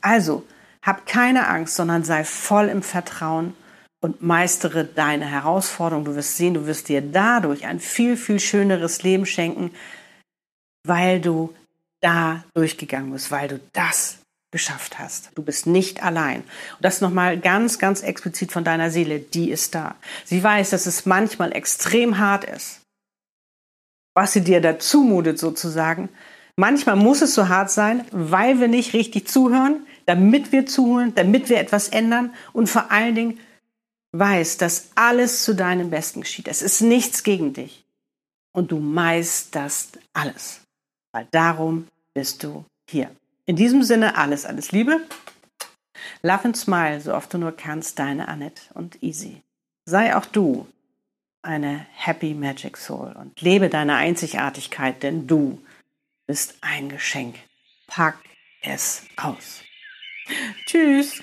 Also, 0.00 0.44
hab 0.82 1.06
keine 1.06 1.48
Angst, 1.48 1.74
sondern 1.74 2.04
sei 2.04 2.24
voll 2.24 2.68
im 2.68 2.82
Vertrauen 2.82 3.54
und 4.00 4.22
meistere 4.22 4.84
deine 4.84 5.26
Herausforderung. 5.26 6.04
Du 6.04 6.14
wirst 6.14 6.36
sehen, 6.36 6.54
du 6.54 6.66
wirst 6.66 6.88
dir 6.88 7.02
dadurch 7.02 7.66
ein 7.66 7.80
viel, 7.80 8.16
viel 8.16 8.40
schöneres 8.40 9.02
Leben 9.02 9.26
schenken, 9.26 9.72
weil 10.84 11.20
du 11.20 11.52
da 12.00 12.44
durchgegangen 12.54 13.12
bist, 13.12 13.30
weil 13.30 13.48
du 13.48 13.60
das 13.72 14.18
geschafft 14.50 14.98
hast. 14.98 15.30
Du 15.34 15.42
bist 15.42 15.66
nicht 15.66 16.02
allein. 16.02 16.40
Und 16.40 16.82
das 16.82 17.00
nochmal 17.00 17.38
ganz, 17.38 17.78
ganz 17.78 18.02
explizit 18.02 18.52
von 18.52 18.64
deiner 18.64 18.90
Seele, 18.90 19.18
die 19.18 19.50
ist 19.50 19.74
da. 19.74 19.96
Sie 20.24 20.42
weiß, 20.42 20.70
dass 20.70 20.86
es 20.86 21.06
manchmal 21.06 21.54
extrem 21.54 22.18
hart 22.18 22.44
ist, 22.44 22.80
was 24.14 24.32
sie 24.32 24.40
dir 24.42 24.60
da 24.60 24.78
zumutet 24.78 25.38
sozusagen. 25.38 26.08
Manchmal 26.56 26.96
muss 26.96 27.20
es 27.20 27.34
so 27.34 27.48
hart 27.48 27.70
sein, 27.70 28.04
weil 28.10 28.58
wir 28.58 28.68
nicht 28.68 28.94
richtig 28.94 29.28
zuhören, 29.28 29.86
damit 30.06 30.50
wir 30.50 30.66
zuhören, 30.66 31.14
damit 31.14 31.50
wir 31.50 31.58
etwas 31.58 31.88
ändern 31.88 32.34
und 32.52 32.68
vor 32.68 32.90
allen 32.90 33.14
Dingen 33.14 33.40
weiß, 34.12 34.56
dass 34.56 34.90
alles 34.94 35.44
zu 35.44 35.54
deinem 35.54 35.90
Besten 35.90 36.22
geschieht. 36.22 36.48
Es 36.48 36.62
ist 36.62 36.80
nichts 36.80 37.22
gegen 37.22 37.52
dich. 37.52 37.84
Und 38.52 38.72
du 38.72 38.80
meisterst 38.80 39.98
alles 40.14 40.62
weil 41.18 41.26
darum 41.32 41.88
bist 42.14 42.44
du 42.44 42.64
hier. 42.88 43.10
In 43.44 43.56
diesem 43.56 43.82
Sinne 43.82 44.16
alles, 44.16 44.46
alles 44.46 44.70
Liebe. 44.70 45.00
Love 46.22 46.44
and 46.44 46.56
smile, 46.56 47.00
so 47.00 47.12
oft 47.12 47.34
du 47.34 47.38
nur 47.38 47.56
kannst, 47.56 47.98
deine 47.98 48.28
Annette 48.28 48.62
und 48.74 49.02
Easy. 49.02 49.42
Sei 49.84 50.14
auch 50.14 50.26
du 50.26 50.68
eine 51.42 51.86
Happy 51.92 52.34
Magic 52.34 52.76
Soul 52.76 53.16
und 53.18 53.40
lebe 53.40 53.68
deine 53.68 53.96
Einzigartigkeit, 53.96 55.02
denn 55.02 55.26
du 55.26 55.60
bist 56.28 56.56
ein 56.60 56.88
Geschenk. 56.88 57.34
Pack 57.88 58.18
es 58.62 59.02
aus. 59.16 59.62
Tschüss. 60.66 61.20